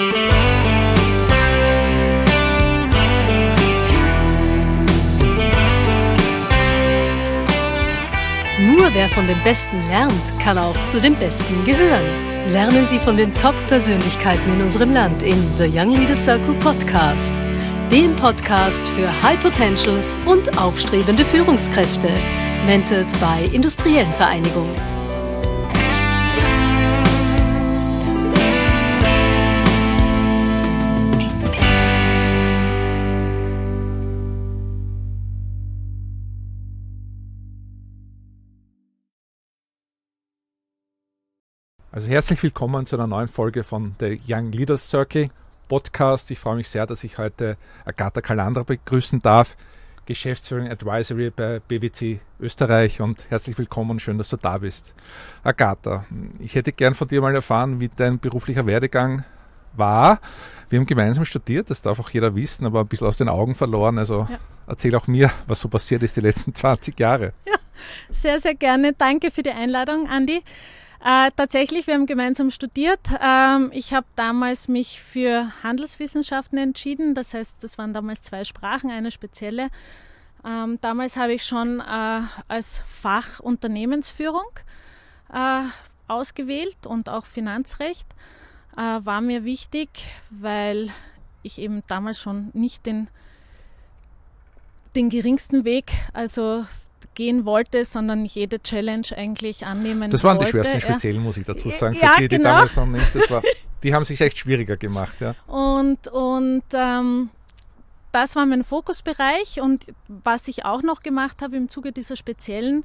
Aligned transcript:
Nur 0.00 0.08
wer 8.94 9.10
von 9.10 9.26
dem 9.26 9.42
Besten 9.42 9.76
lernt, 9.88 10.12
kann 10.42 10.56
auch 10.56 10.74
zu 10.86 11.02
den 11.02 11.16
Besten 11.16 11.66
gehören. 11.66 12.06
Lernen 12.50 12.86
Sie 12.86 12.98
von 12.98 13.18
den 13.18 13.34
Top-Persönlichkeiten 13.34 14.50
in 14.54 14.62
unserem 14.62 14.94
Land 14.94 15.22
in 15.22 15.46
The 15.58 15.70
Young 15.70 15.94
Leader 15.94 16.16
Circle 16.16 16.54
Podcast, 16.54 17.34
dem 17.92 18.16
Podcast 18.16 18.88
für 18.88 19.22
High 19.22 19.42
Potentials 19.42 20.18
und 20.24 20.56
aufstrebende 20.58 21.26
Führungskräfte, 21.26 22.08
mentored 22.66 23.12
bei 23.20 23.50
Industriellen 23.52 24.14
Vereinigungen. 24.14 24.99
Also 41.92 42.06
herzlich 42.06 42.40
willkommen 42.44 42.86
zu 42.86 42.94
einer 42.94 43.08
neuen 43.08 43.26
Folge 43.26 43.64
von 43.64 43.96
der 43.98 44.16
Young 44.28 44.52
Leaders 44.52 44.88
Circle 44.88 45.28
Podcast. 45.66 46.30
Ich 46.30 46.38
freue 46.38 46.54
mich 46.54 46.68
sehr, 46.68 46.86
dass 46.86 47.02
ich 47.02 47.18
heute 47.18 47.56
Agatha 47.84 48.20
Kalandra 48.20 48.62
begrüßen 48.62 49.20
darf, 49.20 49.56
Geschäftsführerin 50.06 50.70
Advisory 50.70 51.30
bei 51.30 51.58
BWC 51.58 52.20
Österreich 52.38 53.00
und 53.00 53.28
herzlich 53.28 53.58
willkommen 53.58 53.90
und 53.90 54.02
schön, 54.02 54.18
dass 54.18 54.28
du 54.28 54.36
da 54.36 54.58
bist. 54.58 54.94
Agatha, 55.42 56.04
ich 56.38 56.54
hätte 56.54 56.70
gern 56.70 56.94
von 56.94 57.08
dir 57.08 57.20
mal 57.20 57.34
erfahren, 57.34 57.80
wie 57.80 57.88
dein 57.88 58.20
beruflicher 58.20 58.66
Werdegang 58.66 59.24
war. 59.72 60.20
Wir 60.68 60.78
haben 60.78 60.86
gemeinsam 60.86 61.24
studiert, 61.24 61.70
das 61.70 61.82
darf 61.82 61.98
auch 61.98 62.10
jeder 62.10 62.36
wissen, 62.36 62.66
aber 62.66 62.82
ein 62.82 62.86
bisschen 62.86 63.08
aus 63.08 63.16
den 63.16 63.28
Augen 63.28 63.56
verloren. 63.56 63.98
Also 63.98 64.28
ja. 64.30 64.38
erzähl 64.68 64.94
auch 64.94 65.08
mir, 65.08 65.28
was 65.48 65.58
so 65.58 65.68
passiert 65.68 66.04
ist 66.04 66.16
die 66.16 66.20
letzten 66.20 66.54
20 66.54 67.00
Jahre. 67.00 67.32
Ja, 67.44 67.56
sehr, 68.12 68.38
sehr 68.38 68.54
gerne. 68.54 68.92
Danke 68.92 69.32
für 69.32 69.42
die 69.42 69.50
Einladung, 69.50 70.08
Andi. 70.08 70.44
Äh, 71.02 71.30
tatsächlich, 71.34 71.86
wir 71.86 71.94
haben 71.94 72.04
gemeinsam 72.04 72.50
studiert. 72.50 73.00
Ähm, 73.22 73.70
ich 73.72 73.94
habe 73.94 74.06
damals 74.16 74.68
mich 74.68 75.00
für 75.00 75.50
Handelswissenschaften 75.62 76.58
entschieden. 76.58 77.14
Das 77.14 77.32
heißt, 77.32 77.64
das 77.64 77.78
waren 77.78 77.94
damals 77.94 78.20
zwei 78.20 78.44
Sprachen, 78.44 78.90
eine 78.90 79.10
spezielle. 79.10 79.68
Ähm, 80.44 80.78
damals 80.82 81.16
habe 81.16 81.32
ich 81.32 81.44
schon 81.44 81.80
äh, 81.80 82.20
als 82.48 82.82
Fach 82.86 83.40
Unternehmensführung 83.40 84.46
äh, 85.32 85.62
ausgewählt 86.06 86.86
und 86.86 87.08
auch 87.08 87.24
Finanzrecht. 87.24 88.06
Äh, 88.76 88.80
war 88.80 89.22
mir 89.22 89.44
wichtig, 89.44 89.88
weil 90.28 90.90
ich 91.42 91.58
eben 91.58 91.82
damals 91.86 92.20
schon 92.20 92.50
nicht 92.52 92.84
den, 92.84 93.08
den 94.94 95.08
geringsten 95.08 95.64
Weg, 95.64 95.92
also 96.12 96.66
gehen 97.14 97.44
wollte, 97.44 97.84
sondern 97.84 98.24
jede 98.24 98.62
Challenge 98.62 99.06
eigentlich 99.16 99.66
annehmen 99.66 100.10
Das 100.10 100.24
waren 100.24 100.38
wollte. 100.38 100.46
die 100.46 100.50
schwersten 100.52 100.80
Speziellen, 100.80 101.22
muss 101.22 101.36
ich 101.36 101.44
dazu 101.44 101.70
sagen, 101.70 101.94
für 101.94 102.04
ja, 102.04 102.14
die, 102.16 102.28
die 102.28 102.36
genau. 102.36 102.50
damals 102.50 102.76
noch 102.76 102.86
nicht. 102.86 103.14
Das 103.14 103.30
war, 103.30 103.42
die 103.82 103.94
haben 103.94 104.04
sich 104.04 104.20
echt 104.20 104.38
schwieriger 104.38 104.76
gemacht. 104.76 105.16
Ja. 105.20 105.34
Und, 105.46 106.08
und 106.08 106.62
ähm, 106.72 107.30
das 108.12 108.36
war 108.36 108.46
mein 108.46 108.64
Fokusbereich 108.64 109.60
und 109.60 109.86
was 110.08 110.48
ich 110.48 110.64
auch 110.64 110.82
noch 110.82 111.02
gemacht 111.02 111.42
habe 111.42 111.56
im 111.56 111.68
Zuge 111.68 111.92
dieser 111.92 112.16
speziellen, 112.16 112.84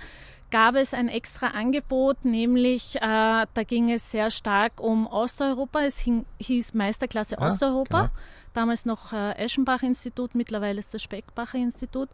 gab 0.52 0.76
es 0.76 0.94
ein 0.94 1.10
extra 1.10 1.48
Angebot, 1.48 2.24
nämlich 2.24 2.98
äh, 2.98 3.00
da 3.02 3.64
ging 3.66 3.92
es 3.92 4.12
sehr 4.12 4.30
stark 4.30 4.80
um 4.80 5.08
Osteuropa. 5.08 5.82
Es 5.82 6.00
hing, 6.00 6.26
hieß 6.40 6.74
Meisterklasse 6.74 7.40
Ah, 7.40 7.48
Osteuropa, 7.48 8.02
genau. 8.02 8.14
damals 8.54 8.86
noch 8.86 9.12
äh, 9.12 9.32
Eschenbach-Institut, 9.34 10.36
mittlerweile 10.36 10.80
ist 10.80 10.94
das 10.94 11.02
Speckbacher 11.02 11.58
Institut. 11.58 12.10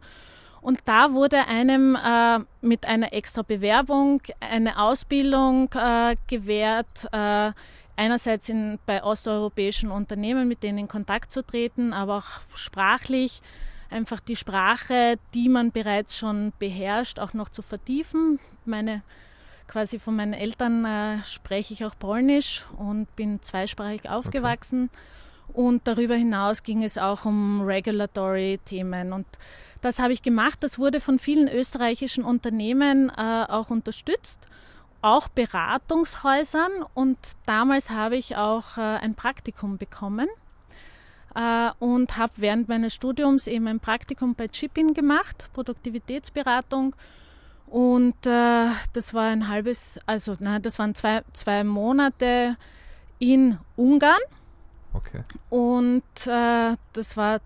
Und 0.62 0.80
da 0.84 1.12
wurde 1.12 1.48
einem 1.48 1.96
äh, 1.96 2.38
mit 2.60 2.86
einer 2.86 3.12
extra 3.12 3.42
Bewerbung 3.42 4.22
eine 4.38 4.78
Ausbildung 4.78 5.68
äh, 5.74 6.14
gewährt, 6.28 7.08
äh, 7.12 7.50
einerseits 7.96 8.48
in, 8.48 8.78
bei 8.86 9.02
osteuropäischen 9.02 9.90
Unternehmen, 9.90 10.46
mit 10.46 10.62
denen 10.62 10.78
in 10.78 10.88
Kontakt 10.88 11.32
zu 11.32 11.44
treten, 11.44 11.92
aber 11.92 12.18
auch 12.18 12.56
sprachlich 12.56 13.42
einfach 13.90 14.20
die 14.20 14.36
Sprache, 14.36 15.18
die 15.34 15.48
man 15.48 15.72
bereits 15.72 16.16
schon 16.16 16.52
beherrscht, 16.60 17.18
auch 17.18 17.34
noch 17.34 17.48
zu 17.48 17.60
vertiefen. 17.60 18.38
Meine 18.64 19.02
quasi 19.66 19.98
von 19.98 20.14
meinen 20.14 20.32
Eltern 20.32 20.84
äh, 20.84 21.24
spreche 21.24 21.74
ich 21.74 21.84
auch 21.84 21.98
Polnisch 21.98 22.64
und 22.76 23.14
bin 23.16 23.42
zweisprachig 23.42 24.08
aufgewachsen. 24.08 24.90
Und 25.52 25.86
darüber 25.86 26.14
hinaus 26.14 26.62
ging 26.62 26.82
es 26.82 26.98
auch 26.98 27.24
um 27.24 27.62
Regulatory-Themen. 27.62 29.12
Und 29.12 29.26
das 29.82 29.98
habe 29.98 30.12
ich 30.12 30.22
gemacht. 30.22 30.62
Das 30.62 30.78
wurde 30.78 31.00
von 31.00 31.18
vielen 31.18 31.48
österreichischen 31.48 32.24
Unternehmen 32.24 33.10
äh, 33.10 33.44
auch 33.48 33.68
unterstützt, 33.68 34.38
auch 35.02 35.28
Beratungshäusern. 35.28 36.70
Und 36.94 37.18
damals 37.44 37.90
habe 37.90 38.16
ich 38.16 38.36
auch 38.36 38.78
äh, 38.78 38.80
ein 38.80 39.14
Praktikum 39.14 39.76
bekommen 39.76 40.28
äh, 41.34 41.70
und 41.80 42.16
habe 42.16 42.32
während 42.36 42.68
meines 42.68 42.94
Studiums 42.94 43.46
eben 43.46 43.66
ein 43.66 43.80
Praktikum 43.80 44.34
bei 44.34 44.48
Chipin 44.48 44.94
gemacht, 44.94 45.50
Produktivitätsberatung. 45.52 46.94
Und 47.66 48.26
äh, 48.26 48.66
das 48.92 49.14
war 49.14 49.24
ein 49.28 49.48
halbes, 49.48 49.98
also 50.06 50.36
nein, 50.38 50.62
das 50.62 50.78
waren 50.78 50.94
zwei, 50.94 51.22
zwei 51.32 51.64
Monate 51.64 52.56
in 53.18 53.58
Ungarn. 53.76 54.20
Okay. 54.92 55.22
Und 55.48 56.02
äh, 56.26 56.76
das 56.92 57.16
war 57.16 57.40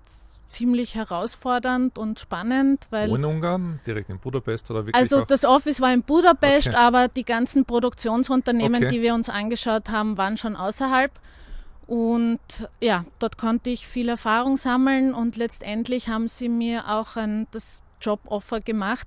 ziemlich 0.49 0.95
herausfordernd 0.95 1.99
und 1.99 2.19
spannend, 2.19 2.87
weil 2.91 3.09
Wo 3.11 3.17
in 3.17 3.25
Ungarn? 3.25 3.81
Direkt 3.87 4.11
in 4.11 4.19
Budapest 4.19 4.71
oder 4.71 4.81
wirklich? 4.87 4.95
also 4.95 5.23
auch? 5.23 5.27
das 5.27 5.45
Office 5.45 5.81
war 5.81 5.93
in 5.93 6.03
Budapest, 6.03 6.69
Okay. 6.69 6.77
aber 6.77 7.09
die 7.09 7.25
ganzen 7.25 7.65
Produktionsunternehmen, 7.65 8.85
Okay. 8.85 8.89
die 8.95 9.03
wir 9.03 9.15
uns 9.15 9.29
angeschaut 9.29 9.89
haben, 9.91 10.17
waren 10.17 10.37
schon 10.37 10.57
außerhalb. 10.57 11.11
Und 11.87 12.41
ja, 12.81 13.05
dort 13.19 13.39
konnte 13.39 13.71
ich 13.71 13.87
viel 13.87 14.09
Erfahrung 14.09 14.57
sammeln 14.57 15.15
und 15.15 15.37
letztendlich 15.37 16.09
haben 16.09 16.27
sie 16.29 16.49
mir 16.49 16.89
auch 16.89 17.17
ein, 17.17 17.47
das 17.53 17.81
Joboffer 18.01 18.61
gemacht, 18.61 19.07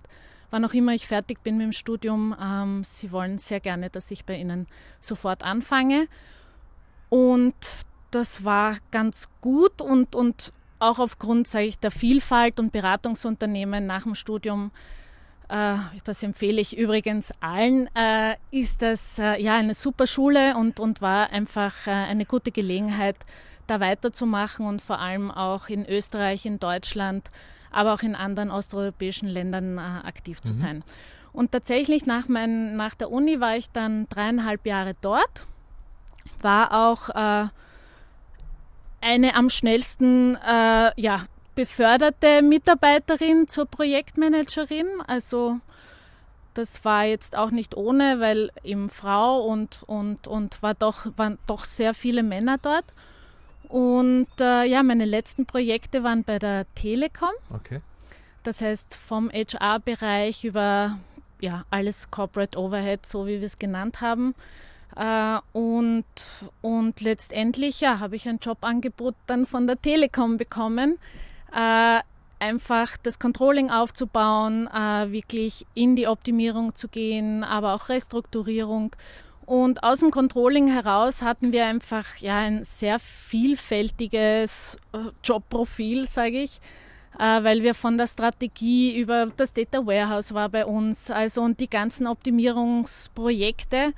wann 0.50 0.64
auch 0.66 0.74
immer 0.74 0.94
ich 0.94 1.06
fertig 1.06 1.44
bin 1.44 1.58
mit 1.58 1.66
dem 1.66 1.74
Studium. 1.74 2.36
Ähm, 2.42 2.84
sie 2.86 3.12
wollen 3.12 3.38
sehr 3.38 3.60
gerne, 3.60 3.90
dass 3.90 4.10
ich 4.12 4.26
bei 4.26 4.36
ihnen 4.38 4.68
sofort 5.02 5.44
anfange. 5.44 6.08
Und 7.10 7.54
das 8.12 8.46
war 8.46 8.78
ganz 8.92 9.30
gut 9.42 9.82
und, 9.82 10.16
und 10.16 10.54
auch 10.80 11.00
aufgrund, 11.00 11.48
sage 11.48 11.66
ich, 11.66 11.80
der 11.80 11.92
Vielfalt 11.92 12.60
und 12.60 12.72
Beratungsunternehmen 12.72 13.86
nach 13.86 14.04
dem 14.04 14.16
Studium, 14.16 14.72
äh, 15.50 15.78
das 16.04 16.24
empfehle 16.24 16.62
ich 16.62 16.78
übrigens 16.78 17.34
allen, 17.42 17.94
äh, 17.96 18.36
ist 18.52 18.82
das 18.82 19.20
äh, 19.20 19.42
ja 19.42 19.56
eine 19.56 19.74
super 19.74 20.08
Schule 20.08 20.56
und, 20.56 20.80
und 20.80 21.02
war 21.02 21.32
einfach 21.32 21.88
äh, 21.88 21.92
eine 21.92 22.26
gute 22.26 22.52
Gelegenheit, 22.52 23.18
da 23.68 23.80
weiterzumachen 23.80 24.66
und 24.66 24.82
vor 24.82 25.00
allem 25.00 25.32
auch 25.32 25.70
in 25.70 25.86
Österreich, 25.86 26.46
in 26.46 26.60
Deutschland, 26.60 27.30
aber 27.72 27.94
auch 27.94 28.02
in 28.02 28.16
anderen 28.16 28.50
osteuropäischen 28.50 29.28
Ländern 29.28 29.78
äh, 29.78 29.82
aktiv 29.82 30.42
zu 30.42 30.54
sein. 30.54 30.84
Und 31.34 31.52
tatsächlich 31.52 32.06
nach, 32.06 32.28
mein, 32.28 32.76
nach 32.76 32.96
der 32.96 33.12
Uni 33.12 33.40
war 33.40 33.56
ich 33.56 33.70
dann 33.70 34.08
dreieinhalb 34.10 34.66
Jahre 34.66 34.96
dort, 35.02 35.46
war 36.42 36.74
auch 36.74 37.10
äh, 37.10 37.50
eine 39.02 39.36
am 39.36 39.50
schnellsten 39.50 40.36
äh, 40.36 40.92
ja, 41.00 41.26
beförderte 41.56 42.42
Mitarbeiterin 42.42 43.48
zur 43.48 43.66
Projektmanagerin. 43.66 44.88
Also 45.08 45.60
das 46.54 46.84
war 46.84 47.06
jetzt 47.06 47.38
auch 47.38 47.52
nicht 47.52 47.76
ohne, 47.76 48.20
weil 48.20 48.52
eben 48.64 48.90
Frau 48.90 49.42
und, 49.42 49.84
und, 49.88 50.28
und 50.28 50.62
war 50.62 50.74
doch, 50.74 51.06
waren 51.18 51.38
doch 51.48 51.66
sehr 51.66 51.94
viele 51.94 52.24
Männer 52.24 52.58
dort. 52.62 52.86
Und 53.68 54.28
äh, 54.40 54.64
ja, 54.66 54.82
meine 54.84 55.06
letzten 55.06 55.46
Projekte 55.46 56.04
waren 56.04 56.24
bei 56.24 56.40
der 56.40 56.66
Telekom. 56.76 57.30
okay. 57.54 57.82
Das 58.44 58.62
heißt 58.62 58.96
vom 58.96 59.30
HR-Bereich 59.30 60.46
über 60.46 60.98
ja, 61.42 61.66
alles 61.70 62.10
Corporate 62.10 62.58
Overhead, 62.58 63.06
so 63.06 63.28
wie 63.28 63.40
wir 63.40 63.46
es 63.46 63.60
genannt 63.60 64.02
haben. 64.02 64.34
Äh, 65.00 65.40
und, 65.54 66.04
und 66.62 67.00
letztendlich 67.00 67.80
ja, 67.80 68.00
habe 68.00 68.18
ich 68.18 68.28
ein 68.28 68.40
Jobangebot 68.42 69.16
dann 69.28 69.46
von 69.46 69.66
der 69.66 69.82
Telekom 69.82 70.36
bekommen, 70.36 70.98
äh, 71.56 72.00
einfach 72.40 72.98
das 72.98 73.18
Controlling 73.18 73.70
aufzubauen, 73.70 74.68
äh, 74.68 75.10
wirklich 75.12 75.66
in 75.74 75.96
die 75.96 76.08
Optimierung 76.08 76.76
zu 76.76 76.90
gehen, 76.90 77.46
aber 77.46 77.76
auch 77.76 77.88
Restrukturierung. 77.88 78.94
Und 79.46 79.84
aus 79.84 80.00
dem 80.00 80.12
Controlling 80.12 80.68
heraus 80.68 81.22
hatten 81.22 81.54
wir 81.54 81.66
einfach 81.66 82.18
ja 82.18 82.38
ein 82.38 82.66
sehr 82.66 83.00
vielfältiges 83.00 84.78
äh, 84.92 84.98
Jobprofil, 85.24 86.08
sage 86.08 86.42
ich 86.42 86.60
äh, 87.18 87.44
weil 87.44 87.64
wir 87.64 87.74
von 87.74 87.98
der 87.98 88.08
Strategie 88.08 89.00
über 89.00 89.28
das 89.38 89.54
Data 89.54 89.86
Warehouse 89.86 90.34
war 90.34 90.50
bei 90.50 90.66
uns, 90.66 91.10
also 91.10 91.42
und 91.42 91.60
die 91.60 91.70
ganzen 91.70 92.06
Optimierungsprojekte. 92.06 93.94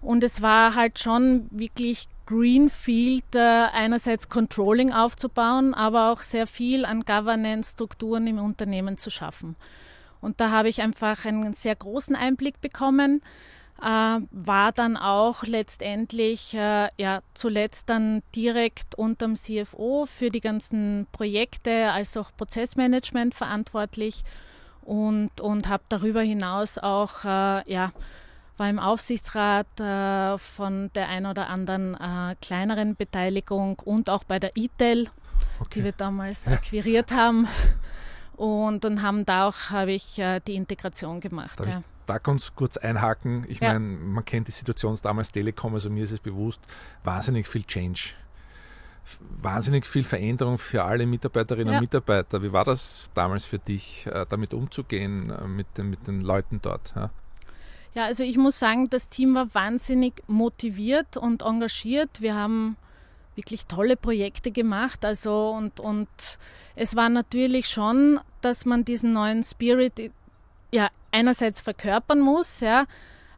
Und 0.00 0.24
es 0.24 0.40
war 0.42 0.74
halt 0.74 0.98
schon 0.98 1.46
wirklich 1.50 2.08
Greenfield, 2.30 3.34
äh, 3.34 3.66
einerseits 3.72 4.28
Controlling 4.28 4.92
aufzubauen, 4.92 5.74
aber 5.74 6.12
auch 6.12 6.22
sehr 6.22 6.46
viel 6.46 6.84
an 6.84 7.02
Governance-Strukturen 7.02 8.26
im 8.28 8.38
Unternehmen 8.38 8.98
zu 8.98 9.10
schaffen. 9.10 9.56
Und 10.20 10.40
da 10.40 10.50
habe 10.50 10.68
ich 10.68 10.80
einfach 10.80 11.24
einen 11.24 11.54
sehr 11.54 11.74
großen 11.74 12.14
Einblick 12.14 12.60
bekommen, 12.60 13.20
äh, 13.82 14.20
war 14.30 14.70
dann 14.70 14.96
auch 14.96 15.42
letztendlich, 15.42 16.54
äh, 16.54 16.88
ja, 16.98 17.20
zuletzt 17.34 17.90
dann 17.90 18.22
direkt 18.36 18.94
unterm 18.94 19.34
CFO 19.34 20.06
für 20.06 20.30
die 20.30 20.40
ganzen 20.40 21.08
Projekte 21.10 21.90
als 21.90 22.16
auch 22.16 22.30
Prozessmanagement 22.36 23.34
verantwortlich 23.34 24.22
und, 24.82 25.40
und 25.40 25.68
habe 25.68 25.82
darüber 25.88 26.22
hinaus 26.22 26.78
auch, 26.78 27.24
ja, 27.24 27.92
war 28.60 28.68
im 28.68 28.78
Aufsichtsrat 28.78 29.80
äh, 29.80 30.38
von 30.38 30.92
der 30.94 31.08
ein 31.08 31.24
oder 31.24 31.48
anderen 31.48 31.94
äh, 31.94 32.36
kleineren 32.42 32.94
Beteiligung 32.94 33.78
und 33.80 34.10
auch 34.10 34.22
bei 34.22 34.38
der 34.38 34.54
ITEL, 34.54 35.08
okay. 35.58 35.70
die 35.74 35.84
wir 35.84 35.92
damals 35.92 36.44
ja. 36.44 36.52
akquiriert 36.52 37.10
haben. 37.10 37.48
Und, 38.36 38.84
und 38.84 39.02
haben 39.02 39.26
da 39.26 39.48
auch 39.48 39.70
habe 39.70 39.92
ich 39.92 40.18
äh, 40.18 40.40
die 40.46 40.54
Integration 40.54 41.20
gemacht. 41.20 41.58
Darf 41.58 41.68
ja. 41.68 41.78
ich 41.80 41.86
da 42.06 42.18
ganz 42.18 42.54
kurz 42.54 42.76
einhaken? 42.76 43.44
Ich 43.48 43.60
ja. 43.60 43.72
meine, 43.72 43.80
man 43.80 44.24
kennt 44.24 44.48
die 44.48 44.52
Situation 44.52 44.96
damals 45.02 45.32
Telekom, 45.32 45.74
also 45.74 45.90
mir 45.90 46.04
ist 46.04 46.12
es 46.12 46.20
bewusst, 46.20 46.60
wahnsinnig 47.02 47.48
viel 47.48 47.64
Change. 47.64 48.14
Wahnsinnig 49.42 49.86
viel 49.86 50.04
Veränderung 50.04 50.58
für 50.58 50.84
alle 50.84 51.04
Mitarbeiterinnen 51.06 51.74
und 51.74 51.80
Mitarbeiter. 51.80 52.42
Wie 52.42 52.52
war 52.52 52.64
das 52.64 53.10
damals 53.14 53.46
für 53.46 53.58
dich, 53.58 54.06
äh, 54.06 54.26
damit 54.28 54.54
umzugehen, 54.54 55.30
äh, 55.30 55.48
mit 55.48 55.66
den, 55.78 55.90
mit 55.90 56.06
den 56.06 56.20
Leuten 56.20 56.60
dort? 56.62 56.92
Ja, 56.94 57.10
also 57.96 58.22
ich 58.22 58.36
muss 58.36 58.58
sagen, 58.58 58.88
das 58.88 59.08
Team 59.08 59.34
war 59.34 59.52
wahnsinnig 59.54 60.22
motiviert 60.28 61.16
und 61.16 61.42
engagiert. 61.42 62.20
Wir 62.20 62.34
haben 62.34 62.76
wirklich 63.34 63.66
tolle 63.66 63.96
Projekte 63.96 64.50
gemacht. 64.50 65.04
Also 65.04 65.50
und, 65.50 65.80
und 65.80 66.08
es 66.76 66.94
war 66.94 67.08
natürlich 67.08 67.68
schon, 67.68 68.20
dass 68.40 68.64
man 68.64 68.84
diesen 68.84 69.12
neuen 69.12 69.42
Spirit 69.42 70.12
ja 70.70 70.88
einerseits 71.10 71.60
verkörpern 71.60 72.20
muss, 72.20 72.60
ja, 72.60 72.86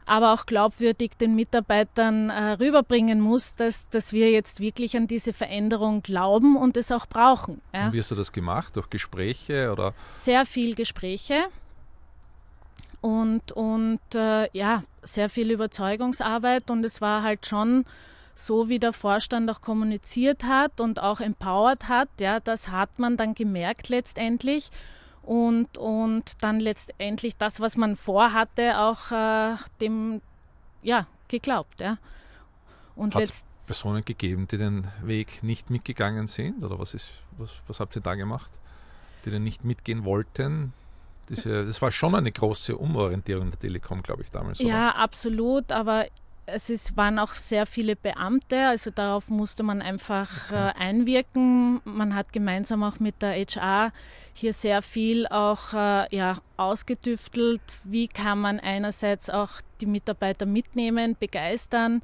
aber 0.04 0.32
auch 0.32 0.44
glaubwürdig 0.46 1.12
den 1.18 1.34
Mitarbeitern 1.34 2.28
äh, 2.28 2.52
rüberbringen 2.52 3.20
muss, 3.20 3.54
dass, 3.54 3.88
dass 3.88 4.12
wir 4.12 4.30
jetzt 4.30 4.60
wirklich 4.60 4.96
an 4.96 5.06
diese 5.06 5.32
Veränderung 5.32 6.02
glauben 6.02 6.56
und 6.56 6.76
es 6.76 6.92
auch 6.92 7.06
brauchen. 7.06 7.62
Ja. 7.72 7.86
Und 7.86 7.92
wie 7.94 8.00
hast 8.00 8.10
du 8.10 8.16
das 8.16 8.32
gemacht? 8.32 8.76
Durch 8.76 8.90
Gespräche 8.90 9.72
oder? 9.72 9.94
Sehr 10.12 10.44
viel 10.44 10.74
Gespräche 10.74 11.44
und, 13.02 13.52
und 13.52 14.00
äh, 14.14 14.48
ja, 14.56 14.82
sehr 15.02 15.28
viel 15.28 15.50
Überzeugungsarbeit 15.50 16.70
und 16.70 16.84
es 16.84 17.00
war 17.02 17.22
halt 17.22 17.44
schon 17.44 17.84
so, 18.34 18.68
wie 18.68 18.78
der 18.78 18.94
Vorstand 18.94 19.50
auch 19.50 19.60
kommuniziert 19.60 20.44
hat 20.44 20.80
und 20.80 21.00
auch 21.02 21.20
empowert 21.20 21.88
hat, 21.88 22.08
ja, 22.18 22.40
das 22.40 22.68
hat 22.68 22.98
man 22.98 23.18
dann 23.18 23.34
gemerkt 23.34 23.90
letztendlich 23.90 24.70
und, 25.22 25.76
und 25.76 26.42
dann 26.42 26.60
letztendlich 26.60 27.36
das, 27.36 27.60
was 27.60 27.76
man 27.76 27.96
vorhatte, 27.96 28.78
auch 28.78 29.10
äh, 29.10 29.56
dem 29.80 30.22
ja, 30.82 31.06
geglaubt. 31.28 31.80
Ja. 31.80 31.98
Und 32.96 33.14
Hat 33.14 33.22
es 33.24 33.44
Personen 33.66 34.04
gegeben, 34.04 34.48
die 34.48 34.58
den 34.58 34.88
Weg 35.02 35.42
nicht 35.42 35.70
mitgegangen 35.70 36.26
sind? 36.26 36.62
Oder 36.64 36.78
was, 36.78 36.94
ist, 36.94 37.12
was, 37.38 37.62
was 37.66 37.80
habt 37.80 37.96
ihr 37.96 38.02
da 38.02 38.14
gemacht? 38.14 38.50
Die 39.24 39.30
den 39.30 39.44
nicht 39.44 39.64
mitgehen 39.64 40.04
wollten? 40.04 40.72
Diese, 41.28 41.64
das 41.64 41.80
war 41.80 41.90
schon 41.90 42.14
eine 42.14 42.32
große 42.32 42.76
Umorientierung 42.76 43.50
der 43.50 43.58
Telekom, 43.58 44.02
glaube 44.02 44.22
ich, 44.22 44.30
damals. 44.30 44.60
Oder? 44.60 44.68
Ja, 44.68 44.90
absolut, 44.90 45.72
aber 45.72 46.06
es 46.46 46.70
ist, 46.70 46.96
waren 46.96 47.18
auch 47.18 47.34
sehr 47.34 47.66
viele 47.66 47.94
Beamte, 47.94 48.66
also 48.66 48.90
darauf 48.90 49.28
musste 49.28 49.62
man 49.62 49.80
einfach 49.80 50.46
okay. 50.46 50.68
äh, 50.68 50.80
einwirken. 50.80 51.80
Man 51.84 52.14
hat 52.14 52.32
gemeinsam 52.32 52.82
auch 52.82 52.98
mit 52.98 53.22
der 53.22 53.34
HR 53.34 53.92
hier 54.34 54.52
sehr 54.52 54.82
viel 54.82 55.26
auch 55.28 55.72
äh, 55.72 56.14
ja, 56.14 56.38
ausgetüftelt. 56.56 57.60
Wie 57.84 58.08
kann 58.08 58.40
man 58.40 58.58
einerseits 58.58 59.30
auch 59.30 59.60
die 59.80 59.86
Mitarbeiter 59.86 60.46
mitnehmen, 60.46 61.16
begeistern? 61.18 62.02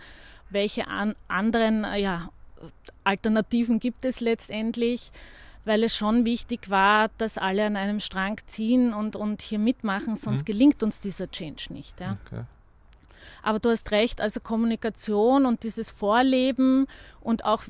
Welche 0.50 0.86
an, 0.86 1.14
anderen 1.26 1.84
äh, 1.84 2.00
ja, 2.00 2.30
Alternativen 3.04 3.80
gibt 3.80 4.04
es 4.04 4.20
letztendlich? 4.20 5.10
Weil 5.68 5.84
es 5.84 5.94
schon 5.94 6.24
wichtig 6.24 6.70
war, 6.70 7.10
dass 7.18 7.38
alle 7.38 7.64
an 7.66 7.76
einem 7.76 8.00
Strang 8.00 8.38
ziehen 8.46 8.92
und, 8.94 9.14
und 9.14 9.42
hier 9.42 9.58
mitmachen, 9.58 10.16
sonst 10.16 10.40
mhm. 10.40 10.46
gelingt 10.46 10.82
uns 10.82 10.98
dieser 10.98 11.30
Change 11.30 11.66
nicht. 11.70 12.00
Ja. 12.00 12.16
Okay. 12.26 12.42
Aber 13.42 13.60
du 13.60 13.70
hast 13.70 13.90
recht, 13.92 14.20
also 14.20 14.40
Kommunikation 14.40 15.46
und 15.46 15.62
dieses 15.62 15.90
Vorleben 15.90 16.86
und 17.20 17.44
auch 17.44 17.64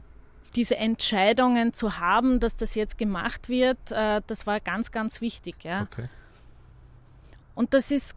diese 0.55 0.77
Entscheidungen 0.77 1.73
zu 1.73 1.99
haben, 1.99 2.41
dass 2.41 2.57
das 2.57 2.75
jetzt 2.75 2.97
gemacht 2.97 3.49
wird, 3.49 3.79
äh, 3.91 4.23
das 4.27 4.47
war 4.47 4.61
ganz, 4.61 4.93
ganz 4.93 5.21
wichtig. 5.21 5.57
Ja. 5.65 5.83
Okay. 5.83 6.09
Und 7.55 7.75
das 7.75 7.91
ist 7.91 8.17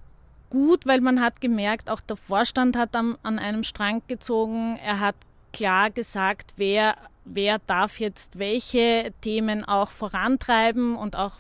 gut, 0.52 0.86
weil 0.86 1.02
man 1.02 1.20
hat 1.20 1.42
gemerkt, 1.42 1.90
auch 1.90 2.02
der 2.02 2.18
Vorstand 2.18 2.78
hat 2.78 2.96
am, 2.96 3.18
an 3.24 3.40
einem 3.40 3.64
Strang 3.64 4.04
gezogen. 4.08 4.78
Er 4.78 5.00
hat 5.00 5.16
klar 5.52 5.90
gesagt, 5.90 6.54
wer 6.58 6.96
wer 7.26 7.60
darf 7.60 8.00
jetzt 8.00 8.40
welche 8.40 9.14
Themen 9.22 9.64
auch 9.66 9.92
vorantreiben 9.92 10.96
und 10.96 11.16
auch 11.16 11.34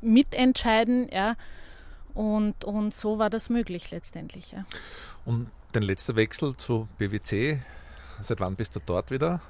mitentscheiden, 0.00 1.08
ja. 1.10 1.34
Und, 2.14 2.64
und 2.64 2.94
so 2.94 3.18
war 3.18 3.30
das 3.30 3.48
möglich 3.48 3.90
letztendlich, 3.90 4.52
ja. 4.52 4.64
Und 5.24 5.50
dein 5.72 5.82
letzter 5.82 6.16
Wechsel 6.16 6.56
zu 6.56 6.88
BWC, 6.98 7.60
seit 8.20 8.40
wann 8.40 8.56
bist 8.56 8.74
du 8.76 8.80
dort 8.84 9.10
wieder? 9.10 9.40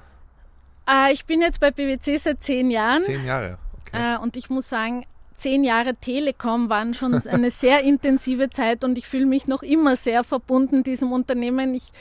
Äh, 0.87 1.13
ich 1.13 1.25
bin 1.25 1.41
jetzt 1.41 1.59
bei 1.59 1.71
BWC 1.71 2.17
seit 2.17 2.43
zehn 2.43 2.69
Jahren. 2.71 3.03
Zehn 3.03 3.25
Jahre, 3.25 3.57
okay. 3.79 4.15
Äh, 4.15 4.17
und 4.17 4.37
ich 4.37 4.49
muss 4.49 4.69
sagen, 4.69 5.05
zehn 5.37 5.63
Jahre 5.63 5.95
Telekom 5.95 6.69
waren 6.69 6.93
schon 6.93 7.15
eine 7.15 7.49
sehr 7.49 7.81
intensive 7.83 8.49
Zeit 8.49 8.83
und 8.83 8.97
ich 8.97 9.07
fühle 9.07 9.25
mich 9.25 9.47
noch 9.47 9.63
immer 9.63 9.95
sehr 9.95 10.23
verbunden 10.23 10.83
diesem 10.83 11.11
Unternehmen. 11.11 11.73
Ich 11.73 11.91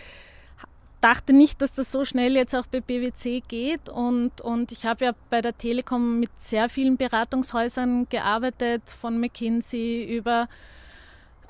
dachte 1.00 1.32
nicht, 1.32 1.62
dass 1.62 1.72
das 1.72 1.90
so 1.90 2.04
schnell 2.04 2.34
jetzt 2.34 2.54
auch 2.54 2.66
bei 2.66 2.80
BWC 2.80 3.42
geht. 3.46 3.88
Und, 3.88 4.40
und 4.40 4.72
ich 4.72 4.86
habe 4.86 5.06
ja 5.06 5.12
bei 5.30 5.40
der 5.40 5.56
Telekom 5.56 6.20
mit 6.20 6.30
sehr 6.38 6.68
vielen 6.68 6.96
Beratungshäusern 6.96 8.08
gearbeitet, 8.08 8.82
von 8.90 9.18
McKinsey 9.20 10.04
über 10.04 10.48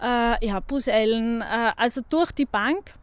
äh, 0.00 0.46
ja, 0.46 0.60
Bus 0.60 0.88
Allen, 0.88 1.40
äh, 1.42 1.72
also 1.76 2.00
durch 2.08 2.32
die 2.32 2.46
Bank. 2.46 2.94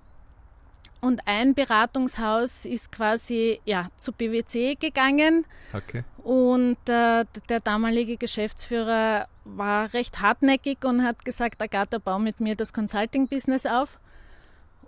Und 1.02 1.22
ein 1.26 1.54
Beratungshaus 1.54 2.66
ist 2.66 2.92
quasi 2.92 3.60
ja, 3.66 3.90
zu 3.96 4.12
BWC 4.12 4.76
gegangen. 4.76 5.46
Okay. 5.74 6.04
Und 6.24 6.78
äh, 6.88 7.26
der 7.50 7.60
damalige 7.60 8.18
Geschäftsführer 8.18 9.28
war 9.44 9.94
recht 9.94 10.22
hartnäckig 10.22 10.84
und 10.84 11.04
hat 11.04 11.24
gesagt, 11.24 11.62
Agatha, 11.62 12.00
bau 12.00 12.18
mit 12.18 12.40
mir 12.40 12.56
das 12.56 12.74
Consulting-Business 12.74 13.68
auf. 13.68 14.00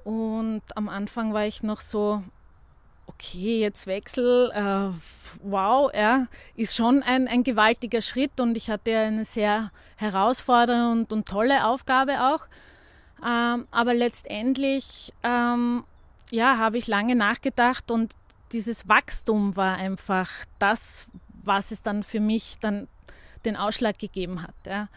Und 0.08 0.62
am 0.76 0.88
Anfang 0.88 1.34
war 1.34 1.46
ich 1.46 1.64
noch 1.64 1.82
so, 1.82 2.24
okay, 3.08 3.60
jetzt 3.60 3.88
Wechsel, 3.88 4.50
äh, 4.52 4.98
wow, 5.44 5.92
ja, 5.94 6.28
ist 6.56 6.78
schon 6.78 7.04
ein, 7.04 7.28
ein 7.28 7.44
gewaltiger 7.44 8.02
Schritt 8.02 8.40
und 8.40 8.56
ich 8.56 8.70
hatte 8.70 8.98
eine 8.98 9.26
sehr 9.26 9.70
herausfordernde 9.98 10.92
und, 10.92 11.12
und 11.12 11.28
tolle 11.28 11.68
Aufgabe 11.68 12.22
auch. 12.22 12.46
Ähm, 13.22 13.68
aber 13.70 13.94
letztendlich, 13.94 15.12
ähm, 15.24 15.84
ja, 16.32 16.58
habe 16.58 16.78
ich 16.78 16.88
lange 16.88 17.18
nachgedacht 17.18 17.92
und 17.92 18.16
dieses 18.54 18.88
Wachstum 18.88 19.58
war 19.58 19.76
einfach 19.76 20.30
das, 20.58 21.08
was 21.44 21.72
es 21.72 21.84
dann 21.84 22.02
für 22.02 22.22
mich 22.22 22.60
dann 22.62 22.88
den 23.44 23.58
Ausschlag 23.58 24.00
gegeben 24.00 24.42
hat. 24.42 24.56
Ja. 24.66 24.88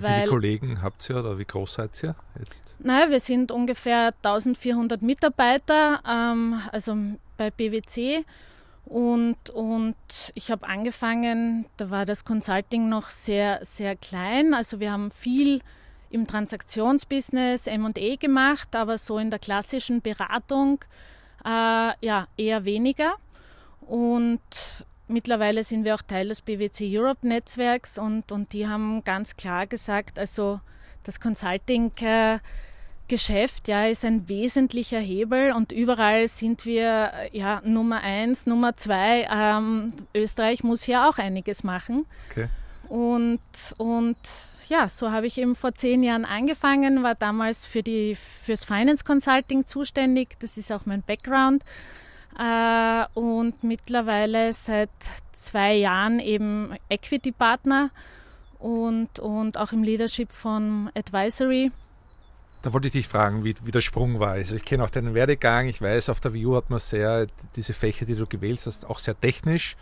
Wie 0.00 0.12
viele 0.12 0.26
Kollegen 0.26 0.82
habt 0.82 1.08
ihr 1.10 1.16
oder 1.16 1.38
wie 1.38 1.44
groß 1.44 1.74
seid 1.74 2.02
ihr 2.02 2.14
jetzt? 2.38 2.76
Naja, 2.78 3.10
wir 3.10 3.20
sind 3.20 3.52
ungefähr 3.52 4.14
1400 4.22 5.02
Mitarbeiter, 5.02 6.00
ähm, 6.08 6.60
also 6.72 6.96
bei 7.36 7.50
BWC. 7.50 8.24
Und, 8.84 9.50
und 9.50 9.94
ich 10.34 10.50
habe 10.50 10.66
angefangen, 10.66 11.66
da 11.76 11.90
war 11.90 12.06
das 12.06 12.24
Consulting 12.24 12.88
noch 12.88 13.08
sehr, 13.08 13.64
sehr 13.64 13.94
klein. 13.94 14.52
Also 14.52 14.80
wir 14.80 14.90
haben 14.90 15.10
viel 15.10 15.60
im 16.10 16.26
Transaktionsbusiness 16.26 17.66
ME 17.66 18.16
gemacht, 18.16 18.74
aber 18.74 18.98
so 18.98 19.18
in 19.18 19.30
der 19.30 19.38
klassischen 19.38 20.00
Beratung 20.00 20.80
äh, 21.44 21.92
ja 22.04 22.26
eher 22.36 22.64
weniger. 22.64 23.14
Und 23.80 24.40
Mittlerweile 25.10 25.64
sind 25.64 25.84
wir 25.84 25.94
auch 25.94 26.02
Teil 26.02 26.28
des 26.28 26.40
BWC 26.42 26.98
Europe 26.98 27.26
Netzwerks 27.26 27.98
und, 27.98 28.30
und 28.32 28.52
die 28.52 28.68
haben 28.68 29.02
ganz 29.04 29.36
klar 29.36 29.66
gesagt, 29.66 30.18
also 30.18 30.60
das 31.02 31.20
Consulting 31.20 31.92
äh, 32.00 32.38
Geschäft 33.08 33.66
ja, 33.66 33.86
ist 33.86 34.04
ein 34.04 34.28
wesentlicher 34.28 35.00
Hebel 35.00 35.50
und 35.50 35.72
überall 35.72 36.28
sind 36.28 36.64
wir 36.64 37.10
ja 37.32 37.60
Nummer 37.64 38.02
eins, 38.02 38.46
Nummer 38.46 38.76
zwei. 38.76 39.26
Ähm, 39.28 39.92
Österreich 40.14 40.62
muss 40.62 40.84
hier 40.84 41.08
auch 41.08 41.18
einiges 41.18 41.64
machen. 41.64 42.06
Okay. 42.30 42.46
Und, 42.88 43.40
und 43.78 44.16
ja, 44.68 44.88
so 44.88 45.10
habe 45.10 45.26
ich 45.26 45.38
eben 45.38 45.56
vor 45.56 45.74
zehn 45.74 46.04
Jahren 46.04 46.24
angefangen, 46.24 47.02
war 47.02 47.16
damals 47.16 47.64
für 47.64 47.82
die, 47.82 48.14
fürs 48.14 48.64
Finance 48.64 49.04
Consulting 49.04 49.66
zuständig. 49.66 50.38
Das 50.38 50.56
ist 50.56 50.70
auch 50.70 50.86
mein 50.86 51.02
Background. 51.02 51.64
Äh, 52.40 53.04
und 53.14 53.62
mittlerweile 53.62 54.52
seit 54.52 54.88
zwei 55.32 55.74
Jahren 55.74 56.20
eben 56.20 56.74
Equity 56.88 57.32
Partner 57.32 57.90
und, 58.58 59.18
und 59.18 59.58
auch 59.58 59.72
im 59.72 59.82
Leadership 59.82 60.32
von 60.32 60.90
Advisory. 60.94 61.70
Da 62.62 62.72
wollte 62.72 62.88
ich 62.88 62.92
dich 62.92 63.08
fragen, 63.08 63.44
wie, 63.44 63.54
wie 63.62 63.70
der 63.70 63.82
Sprung 63.82 64.20
war. 64.20 64.32
Also 64.32 64.56
ich 64.56 64.64
kenne 64.64 64.84
auch 64.84 64.90
deinen 64.90 65.14
Werdegang. 65.14 65.68
Ich 65.68 65.82
weiß, 65.82 66.08
auf 66.08 66.20
der 66.20 66.32
View 66.32 66.56
hat 66.56 66.70
man 66.70 66.78
sehr 66.78 67.26
diese 67.56 67.74
Fächer, 67.74 68.06
die 68.06 68.14
du 68.14 68.26
gewählt 68.26 68.62
hast, 68.64 68.88
auch 68.88 68.98
sehr 68.98 69.18
technisch 69.18 69.76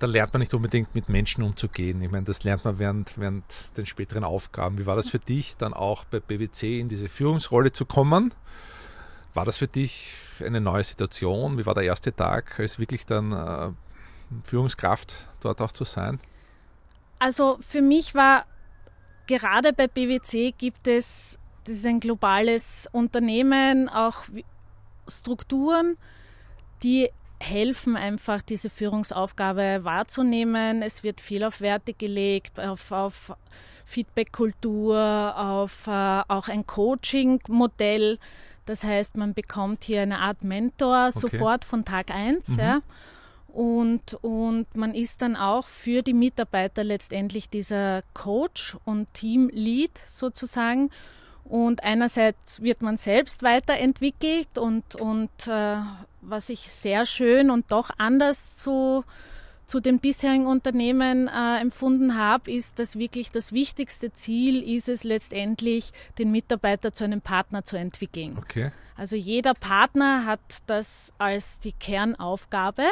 da 0.00 0.06
lernt 0.06 0.32
man 0.32 0.40
nicht 0.40 0.54
unbedingt 0.54 0.94
mit 0.94 1.08
Menschen 1.10 1.44
umzugehen. 1.44 2.02
Ich 2.02 2.10
meine, 2.10 2.24
das 2.24 2.42
lernt 2.42 2.64
man 2.64 2.78
während, 2.78 3.18
während 3.18 3.44
den 3.76 3.84
späteren 3.84 4.24
Aufgaben. 4.24 4.78
Wie 4.78 4.86
war 4.86 4.96
das 4.96 5.10
für 5.10 5.18
dich, 5.18 5.58
dann 5.58 5.74
auch 5.74 6.04
bei 6.04 6.20
BWC 6.20 6.80
in 6.80 6.88
diese 6.88 7.08
Führungsrolle 7.08 7.70
zu 7.72 7.84
kommen? 7.84 8.32
War 9.34 9.44
das 9.44 9.58
für 9.58 9.68
dich 9.68 10.14
eine 10.40 10.60
neue 10.60 10.82
Situation? 10.82 11.58
Wie 11.58 11.66
war 11.66 11.74
der 11.74 11.84
erste 11.84 12.14
Tag, 12.14 12.58
als 12.58 12.78
wirklich 12.78 13.06
dann 13.06 13.32
äh, 13.32 13.70
Führungskraft 14.44 15.28
dort 15.40 15.60
auch 15.60 15.72
zu 15.72 15.84
sein? 15.84 16.18
Also 17.18 17.58
für 17.60 17.82
mich 17.82 18.14
war 18.14 18.46
gerade 19.26 19.72
bei 19.72 19.86
BWC 19.86 20.52
gibt 20.56 20.88
es, 20.88 21.38
das 21.64 21.76
ist 21.76 21.86
ein 21.86 22.00
globales 22.00 22.88
Unternehmen, 22.90 23.88
auch 23.88 24.24
Strukturen, 25.06 25.96
die 26.82 27.10
helfen 27.38 27.96
einfach, 27.96 28.42
diese 28.42 28.68
Führungsaufgabe 28.68 29.80
wahrzunehmen. 29.82 30.82
Es 30.82 31.02
wird 31.02 31.20
viel 31.20 31.42
auf 31.44 31.60
Werte 31.60 31.94
gelegt, 31.94 32.60
auf, 32.60 32.92
auf 32.92 33.32
Feedback-Kultur, 33.86 35.34
auf 35.36 35.86
äh, 35.86 36.22
auch 36.28 36.48
ein 36.48 36.66
Coaching-Modell. 36.66 38.18
Das 38.66 38.84
heißt, 38.84 39.16
man 39.16 39.34
bekommt 39.34 39.84
hier 39.84 40.02
eine 40.02 40.18
Art 40.18 40.44
Mentor 40.44 41.08
okay. 41.08 41.18
sofort 41.18 41.64
von 41.64 41.84
Tag 41.84 42.10
1. 42.10 42.48
Mhm. 42.48 42.58
Ja. 42.58 42.80
Und, 43.48 44.14
und 44.22 44.76
man 44.76 44.94
ist 44.94 45.22
dann 45.22 45.34
auch 45.34 45.66
für 45.66 46.02
die 46.02 46.14
Mitarbeiter 46.14 46.84
letztendlich 46.84 47.50
dieser 47.50 48.02
Coach 48.14 48.76
und 48.84 49.12
Team-Lead 49.14 49.98
sozusagen. 50.06 50.90
Und 51.44 51.82
einerseits 51.82 52.62
wird 52.62 52.80
man 52.80 52.96
selbst 52.96 53.42
weiterentwickelt 53.42 54.56
und, 54.56 54.94
und 54.94 55.48
äh, 55.48 55.78
was 56.20 56.48
ich 56.48 56.70
sehr 56.70 57.06
schön 57.06 57.50
und 57.50 57.72
doch 57.72 57.90
anders 57.98 58.56
zu, 58.56 59.04
zu 59.70 59.78
den 59.78 60.00
bisherigen 60.00 60.48
Unternehmen 60.48 61.28
äh, 61.28 61.60
empfunden 61.60 62.16
habe, 62.16 62.50
ist, 62.50 62.80
dass 62.80 62.98
wirklich 62.98 63.30
das 63.30 63.52
wichtigste 63.52 64.12
Ziel 64.12 64.64
ist 64.68 64.88
es 64.88 65.04
letztendlich, 65.04 65.92
den 66.18 66.32
Mitarbeiter 66.32 66.92
zu 66.92 67.04
einem 67.04 67.20
Partner 67.20 67.64
zu 67.64 67.76
entwickeln. 67.76 68.36
Okay. 68.36 68.72
Also 68.96 69.14
jeder 69.14 69.54
Partner 69.54 70.26
hat 70.26 70.40
das 70.66 71.12
als 71.18 71.60
die 71.60 71.70
Kernaufgabe. 71.70 72.82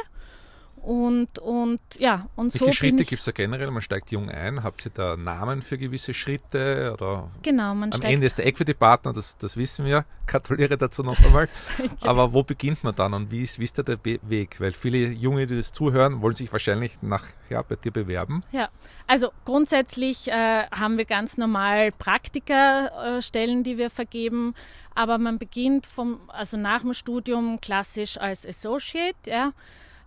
Und, 0.89 1.39
und 1.41 1.81
ja, 1.99 2.31
und 2.35 2.55
Welche 2.55 2.65
so. 2.65 2.73
Schritte 2.73 3.05
gibt 3.05 3.19
es 3.19 3.27
da 3.27 3.33
generell? 3.33 3.71
Man 3.71 3.83
steigt 3.83 4.11
jung 4.11 4.31
ein. 4.31 4.63
Habt 4.63 4.87
ihr 4.87 4.91
da 4.91 5.19
Namen 5.19 5.61
für 5.61 5.77
gewisse 5.77 6.15
Schritte? 6.15 6.95
Oder 6.95 7.29
genau, 7.43 7.75
man 7.75 7.93
Am 7.93 8.01
Ende 8.01 8.25
ist 8.25 8.39
der 8.39 8.47
Equity-Partner, 8.47 9.13
das, 9.13 9.37
das 9.37 9.59
wissen 9.59 9.85
wir. 9.85 10.07
Gratuliere 10.27 10.79
dazu 10.79 11.03
noch 11.03 11.23
einmal. 11.23 11.51
Aber 12.01 12.33
wo 12.33 12.43
beginnt 12.43 12.85
man 12.85 12.95
dann 12.95 13.13
und 13.13 13.31
wie 13.31 13.43
ist, 13.43 13.59
wie 13.59 13.65
ist 13.65 13.77
da 13.77 13.83
der 13.83 13.97
Be 13.97 14.19
Weg? 14.23 14.63
Weil 14.63 14.73
viele 14.73 15.09
Junge, 15.09 15.45
die 15.45 15.57
das 15.57 15.73
zuhören, 15.73 16.23
wollen 16.23 16.37
sich 16.37 16.51
wahrscheinlich 16.53 17.03
nach, 17.03 17.27
ja, 17.51 17.61
bei 17.61 17.77
dir 17.77 17.93
bewerben. 17.93 18.43
Ja, 18.51 18.71
also 19.07 19.31
grundsätzlich 19.45 20.29
äh, 20.29 20.65
haben 20.71 20.97
wir 20.97 21.05
ganz 21.05 21.37
normal 21.37 21.93
Praktikerstellen, 21.93 23.61
äh, 23.61 23.63
die 23.63 23.77
wir 23.77 23.91
vergeben. 23.91 24.55
Aber 24.95 25.19
man 25.19 25.39
beginnt 25.39 25.85
vom, 25.85 26.19
also 26.29 26.57
nach 26.57 26.81
dem 26.81 26.95
Studium 26.95 27.61
klassisch 27.61 28.17
als 28.17 28.47
Associate, 28.47 29.19
ja. 29.27 29.53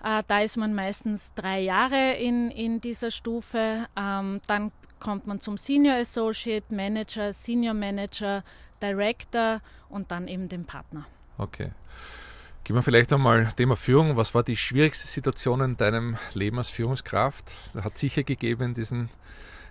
Äh, 0.03 0.24
da 0.27 0.41
ist 0.41 0.58
man 0.58 0.74
meistens 0.74 1.34
drei 1.34 1.62
Jahre 1.62 2.13
in, 2.13 2.51
in 2.51 2.81
dieser 2.81 3.12
Stufe. 3.12 3.88
Ähm, 3.96 4.41
dann 4.48 4.72
kommt 5.00 5.27
man 5.27 5.39
zum 5.41 5.58
Senior 5.58 5.96
Associate, 5.96 6.74
Manager, 6.74 7.34
Senior 7.34 7.74
Manager, 7.74 8.43
Director 8.81 9.62
und 9.89 10.12
dann 10.12 10.27
eben 10.27 10.50
den 10.50 10.65
Partner. 10.65 11.05
Okay. 11.38 11.72
Gehen 12.63 12.75
wir 12.75 12.84
vielleicht 12.84 13.12
einmal 13.12 13.51
Thema 13.53 13.75
Führung. 13.75 14.17
Was 14.17 14.36
war 14.36 14.43
die 14.43 14.55
schwierigste 14.55 15.08
Situation 15.08 15.62
in 15.62 15.77
deinem 15.77 16.17
Leben 16.34 16.58
als 16.58 16.70
Führungskraft? 16.70 17.51
Hat 17.84 17.98
sicher 17.98 18.24
gegeben 18.24 18.65
in 18.65 18.74
diesen 18.75 19.10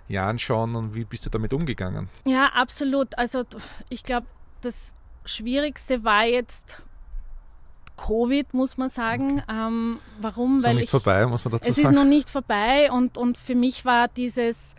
Jahren 0.08 0.38
schon 0.38 0.74
und 0.74 0.94
wie 0.94 1.04
bist 1.04 1.24
du 1.24 1.30
damit 1.30 1.52
umgegangen? 1.52 2.08
Ja, 2.24 2.46
absolut. 2.46 3.16
Also 3.16 3.44
ich 3.88 4.02
glaube, 4.02 4.26
das 4.60 4.92
Schwierigste 5.24 6.02
war 6.02 6.24
jetzt 6.24 6.82
Covid, 8.06 8.54
muss 8.54 8.76
man 8.76 8.88
sagen. 8.88 9.42
Ähm, 9.50 9.98
warum? 10.20 10.58
Ist 10.58 10.64
Weil 10.64 10.74
noch 10.74 10.80
nicht 10.80 10.84
ich, 10.84 10.90
vorbei, 10.90 11.26
muss 11.26 11.44
man 11.44 11.52
dazu 11.52 11.68
es 11.68 11.76
sagen. 11.76 11.86
Es 11.86 11.92
ist 11.92 11.96
noch 11.96 12.08
nicht 12.08 12.30
vorbei 12.30 12.90
und, 12.90 13.18
und 13.18 13.36
für 13.36 13.54
mich 13.54 13.84
war 13.84 14.08
dieses 14.08 14.74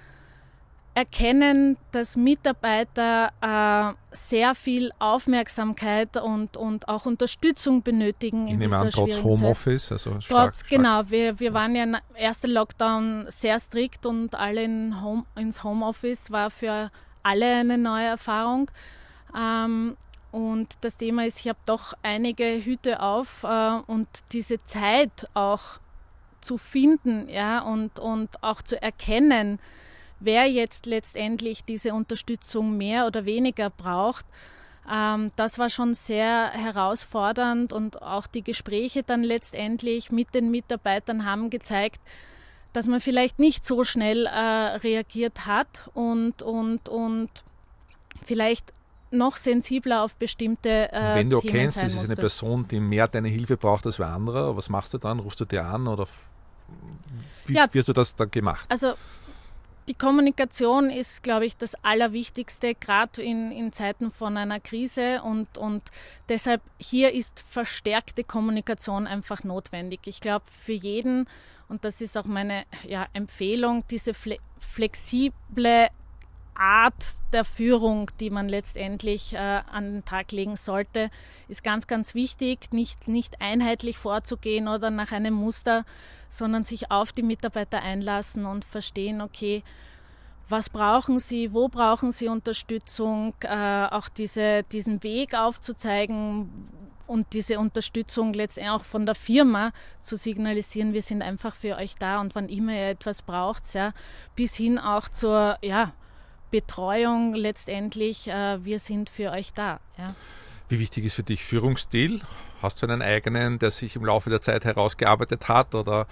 Erkennen, 0.94 1.78
dass 1.94 2.18
Mitarbeiter 2.18 3.32
äh, 3.40 3.94
sehr 4.12 4.56
viel 4.56 4.92
Aufmerksamkeit 5.00 6.18
und, 6.18 6.58
und 6.58 6.90
auch 6.90 7.06
Unterstützung 7.06 7.82
benötigen. 7.82 8.48
Ich 8.48 8.58
nehme 8.58 8.76
an, 8.76 8.90
trotz 8.90 9.24
Homeoffice, 9.24 9.92
also 9.94 10.20
stark, 10.20 10.48
Trotz, 10.48 10.60
stark. 10.60 10.70
genau. 10.70 11.04
Wir, 11.10 11.40
wir 11.40 11.54
waren 11.54 11.76
ja 11.76 11.84
im 11.84 11.96
ersten 12.16 12.52
Lockdown 12.52 13.28
sehr 13.30 13.58
strikt 13.60 14.06
und 14.06 14.36
alle 14.36 14.64
in 14.64 15.02
Home, 15.02 15.24
ins 15.38 15.64
Homeoffice 15.64 16.30
war 16.32 16.50
für 16.50 16.92
alle 17.24 17.56
eine 17.56 17.78
neue 17.78 18.08
Erfahrung. 18.08 18.70
Ähm, 19.38 19.96
und 20.32 20.70
das 20.82 20.98
Thema 20.98 21.26
ist, 21.26 21.42
ich 21.42 21.50
habe 21.50 21.60
doch 21.66 21.94
einige 22.04 22.64
Hüte 22.64 23.02
auf 23.02 23.44
äh, 23.44 23.80
und 23.88 24.08
diese 24.32 24.64
Zeit 24.64 25.28
auch 25.34 25.80
zu 26.40 26.58
finden 26.58 27.30
ja, 27.30 27.60
und, 27.60 28.00
und 28.00 28.44
auch 28.44 28.62
zu 28.62 28.82
erkennen, 28.82 29.60
wer 30.20 30.50
jetzt 30.50 30.86
letztendlich 30.86 31.64
diese 31.66 31.94
Unterstützung 31.94 32.78
mehr 32.78 33.08
oder 33.08 33.26
weniger 33.26 33.70
braucht, 33.70 34.26
ähm, 34.90 35.32
das 35.36 35.60
war 35.60 35.70
schon 35.70 35.94
sehr 35.94 36.52
herausfordernd 36.52 37.74
und 37.74 38.02
auch 38.02 38.28
die 38.28 38.44
Gespräche 38.44 39.04
dann 39.04 39.24
letztendlich 39.24 40.12
mit 40.12 40.34
den 40.34 40.50
Mitarbeitern 40.50 41.26
haben 41.26 41.50
gezeigt, 41.50 42.02
dass 42.74 42.88
man 42.88 43.02
vielleicht 43.02 43.38
nicht 43.38 43.66
so 43.66 43.84
schnell 43.84 44.26
äh, 44.26 44.30
reagiert 44.30 45.46
hat 45.46 45.90
und, 45.94 46.42
und, 46.42 46.88
und 46.88 47.30
vielleicht 48.26 48.74
noch 49.12 49.36
sensibler 49.38 50.04
auf 50.04 50.16
bestimmte 50.16 50.92
äh, 50.92 51.16
Wenn 51.16 51.30
du 51.30 51.40
Themen 51.40 51.56
erkennst, 51.56 51.78
es 51.78 51.84
ist 51.84 51.96
musste. 51.96 52.08
eine 52.14 52.16
Person, 52.16 52.68
die 52.68 52.80
mehr 52.80 53.08
deine 53.08 53.28
Hilfe 53.28 53.58
braucht 53.58 53.86
als 53.86 54.00
wer 54.00 54.08
andere, 54.08 54.56
was 54.56 54.70
machst 54.70 54.94
du 54.94 54.98
dann? 54.98 55.20
Rufst 55.20 55.40
du 55.40 55.46
dir 55.46 55.66
an 55.66 55.88
oder 55.88 56.08
wie 57.46 57.56
Ja. 57.56 57.68
wirst 57.74 57.90
du 57.90 57.94
das 57.94 58.16
dann 58.16 58.32
gemacht? 58.32 58.66
Also 58.70 58.94
die 59.88 59.96
Kommunikation 59.96 60.90
ist, 60.90 61.24
glaube 61.24 61.46
ich, 61.46 61.58
das 61.58 61.76
Allerwichtigste, 61.84 62.76
gerade 62.76 63.22
in, 63.22 63.52
in 63.52 63.74
Zeiten 63.74 64.12
von 64.12 64.38
einer 64.38 64.60
Krise 64.60 65.22
und, 65.24 65.58
und 65.58 65.84
deshalb 66.30 66.62
hier 66.80 67.12
ist 67.14 67.40
verstärkte 67.40 68.24
Kommunikation 68.24 69.08
einfach 69.08 69.44
notwendig. 69.44 70.02
Ich 70.06 70.22
glaube, 70.22 70.46
für 70.50 70.74
jeden, 70.74 71.28
und 71.68 71.84
das 71.84 72.00
ist 72.00 72.18
auch 72.18 72.26
meine 72.26 72.64
ja, 72.88 73.08
Empfehlung, 73.14 73.84
diese 73.90 74.14
fle 74.14 74.38
flexible 74.60 75.88
Art 76.54 77.16
der 77.34 77.46
Führung, 77.46 78.12
die 78.20 78.30
man 78.30 78.50
letztendlich 78.50 79.34
äh, 79.34 79.38
an 79.38 79.94
den 79.94 80.06
Tag 80.06 80.32
legen 80.32 80.56
sollte, 80.56 81.10
ist 81.48 81.64
ganz, 81.64 81.88
ganz 81.88 82.14
wichtig, 82.14 82.72
nicht, 82.72 83.08
nicht 83.08 83.42
einheitlich 83.42 83.98
vorzugehen 83.98 84.68
oder 84.68 84.90
nach 84.90 85.12
einem 85.12 85.34
Muster, 85.34 85.86
sondern 86.30 86.64
sich 86.64 86.92
auf 86.92 87.12
die 87.12 87.24
Mitarbeiter 87.24 87.82
einlassen 87.82 88.46
und 88.46 88.66
verstehen, 88.66 89.22
okay, 89.22 89.64
was 90.50 90.70
brauchen 90.70 91.20
sie, 91.20 91.54
wo 91.54 91.70
brauchen 91.70 92.12
sie 92.12 92.28
Unterstützung, 92.28 93.34
äh, 93.42 93.88
auch 93.90 94.10
diese, 94.10 94.64
diesen 94.64 95.02
Weg 95.02 95.34
aufzuzeigen 95.34 96.50
und 97.08 97.34
diese 97.34 97.60
Unterstützung 97.60 98.34
letztendlich 98.34 98.72
auch 98.72 98.84
von 98.84 99.06
der 99.06 99.16
Firma 99.16 99.72
zu 100.02 100.16
signalisieren, 100.16 100.94
wir 100.94 101.02
sind 101.02 101.22
einfach 101.22 101.56
für 101.56 101.76
euch 101.78 101.96
da 101.96 102.22
und 102.22 102.36
wann 102.36 102.50
immer 102.50 102.74
ihr 102.74 102.90
etwas 102.90 103.22
braucht, 103.22 103.74
ja, 103.74 103.94
bis 104.36 104.56
hin 104.56 104.78
auch 104.78 105.10
zur, 105.10 105.58
ja, 105.62 105.94
Betreuung 106.52 107.34
letztendlich, 107.34 108.28
äh, 108.28 108.64
wir 108.64 108.80
sind 108.80 109.10
für 109.10 109.32
euch 109.32 109.54
da. 109.54 109.80
Ja. 109.98 110.14
Wie 110.70 110.80
wichtig 110.80 111.06
ist 111.06 111.16
für 111.16 111.24
dich 111.24 111.44
Führungsstil? 111.44 112.22
Hast 112.62 112.82
du 112.82 112.88
einen 112.88 113.02
eigenen, 113.02 113.60
der 113.60 113.72
sich 113.72 113.96
im 113.96 114.06
Laufe 114.06 114.30
der 114.30 114.42
Zeit 114.42 114.64
herausgearbeitet 114.66 115.48
hat? 115.48 115.74
Oder 115.76 116.08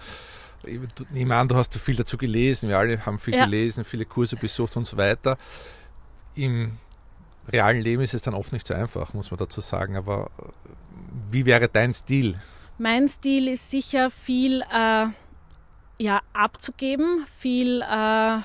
ich 0.65 0.79
nehme 1.11 1.35
an, 1.35 1.47
du 1.47 1.55
hast 1.55 1.77
viel 1.77 1.95
dazu 1.95 2.17
gelesen. 2.17 2.67
Wir 2.69 2.77
alle 2.77 3.05
haben 3.05 3.19
viel 3.19 3.35
Ja. 3.35 3.45
gelesen, 3.45 3.85
viele 3.85 4.05
Kurse 4.05 4.35
besucht 4.35 4.75
und 4.75 4.85
so 4.85 4.97
weiter. 4.97 5.37
Im 6.35 6.77
realen 7.47 7.81
Leben 7.81 8.01
ist 8.01 8.13
es 8.13 8.21
dann 8.21 8.33
oft 8.33 8.51
nicht 8.51 8.67
so 8.67 8.73
einfach, 8.73 9.13
muss 9.13 9.31
man 9.31 9.37
dazu 9.37 9.61
sagen. 9.61 9.95
Aber 9.95 10.29
wie 11.31 11.45
wäre 11.45 11.67
dein 11.69 11.93
Stil? 11.93 12.39
Mein 12.77 13.07
Stil 13.07 13.47
ist 13.47 13.69
sicher 13.69 14.09
viel 14.09 14.61
äh, 14.61 15.05
ja, 15.99 16.21
abzugeben, 16.33 17.25
viel 17.37 17.81
äh, 17.81 18.39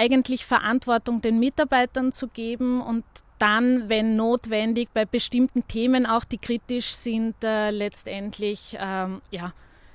eigentlich 0.00 0.46
Verantwortung 0.46 1.20
den 1.20 1.38
Mitarbeitern 1.38 2.10
zu 2.10 2.28
geben 2.28 2.80
und 2.80 3.04
dann, 3.38 3.88
wenn 3.90 4.16
notwendig, 4.16 4.88
bei 4.94 5.04
bestimmten 5.04 5.66
Themen 5.68 6.06
auch, 6.06 6.24
die 6.24 6.38
kritisch 6.38 6.94
sind, 6.94 7.36
äh, 7.44 7.70
letztendlich 7.70 8.76
ähm, 8.80 9.20
ja, 9.30 9.52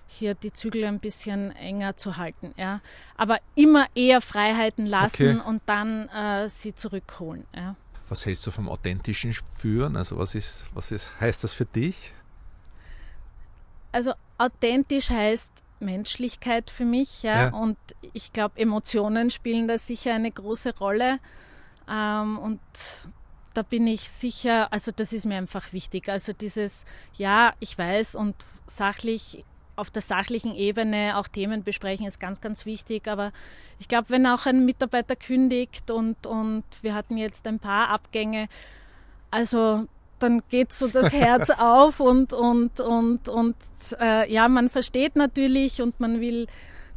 hier 0.08 0.36
die 0.36 0.54
Zügel 0.54 0.86
ein 0.86 1.00
bisschen 1.00 1.52
enger 1.56 1.98
zu 1.98 2.18
halten. 2.18 2.54
Ja. 2.56 2.82
Aber 3.18 3.40
immer 3.56 3.88
eher 3.96 4.22
Freiheiten 4.22 4.86
lassen 4.86 5.40
okay. 5.40 5.50
und 5.50 5.64
dann 5.66 6.08
äh, 6.10 6.48
sie 6.50 6.76
zurückholen. 6.76 7.46
Ja. 7.56 7.76
Was 8.08 8.26
hältst 8.28 8.46
du 8.46 8.52
vom 8.52 8.70
authentischen 8.70 9.34
Führen? 9.58 9.96
Also 9.96 10.18
was 10.18 10.36
ist, 10.36 10.70
was 10.74 10.92
ist, 10.92 11.10
heißt 11.20 11.44
das 11.44 11.54
für 11.54 11.66
dich? 11.66 12.14
Also 13.92 14.14
authentisch 14.38 15.10
heißt 15.10 15.52
Menschlichkeit 15.86 16.70
für 16.70 16.86
mich, 16.86 17.24
ja. 17.24 17.46
ja. 17.46 17.50
Und 17.54 17.78
ich 18.14 18.34
glaube, 18.34 18.60
Emotionen 18.60 19.30
spielen 19.30 19.68
da 19.68 19.78
sicher 19.78 20.14
eine 20.14 20.32
große 20.32 20.78
Rolle. 20.78 21.20
Ähm, 21.90 22.38
und 22.38 22.60
da 23.54 23.62
bin 23.62 23.88
ich 23.88 24.10
sicher, 24.10 24.72
also 24.74 24.92
das 24.92 25.14
ist 25.14 25.26
mir 25.26 25.38
einfach 25.38 25.72
wichtig. 25.72 26.10
Also 26.10 26.34
dieses, 26.34 26.86
ja, 27.18 27.54
ich 27.60 27.78
weiß 27.78 28.16
und 28.16 28.36
sachlich 28.68 29.46
auf 29.78 29.92
der 29.92 30.02
sachlichen 30.02 30.56
Ebene 30.56 31.18
auch 31.18 31.28
Themen 31.28 31.64
besprechen, 31.64 32.06
ist 32.06 32.20
ganz, 32.20 32.42
ganz 32.42 32.66
wichtig. 32.66 33.08
Aber 33.08 33.32
ich 33.80 33.88
glaube, 33.88 34.10
wenn 34.10 34.26
auch 34.26 34.46
ein 34.46 34.66
Mitarbeiter 34.66 35.16
kündigt 35.16 35.92
und, 35.92 36.26
und 36.28 36.64
wir 36.82 36.94
hatten 36.94 37.18
jetzt 37.18 37.46
ein 37.48 37.60
paar 37.60 37.90
Abgänge, 37.90 38.48
also 39.32 39.88
dann 40.20 40.44
geht 40.50 40.74
so 40.74 40.88
das 40.88 41.14
Herz 41.14 41.50
auf 41.58 42.00
und, 42.00 42.34
und, 42.34 42.80
und, 42.80 43.30
und 43.30 43.56
äh, 44.00 44.32
ja, 44.32 44.48
man 44.48 44.70
versteht 44.70 45.16
natürlich 45.16 45.82
und 45.82 46.00
man 46.00 46.20
will 46.22 46.48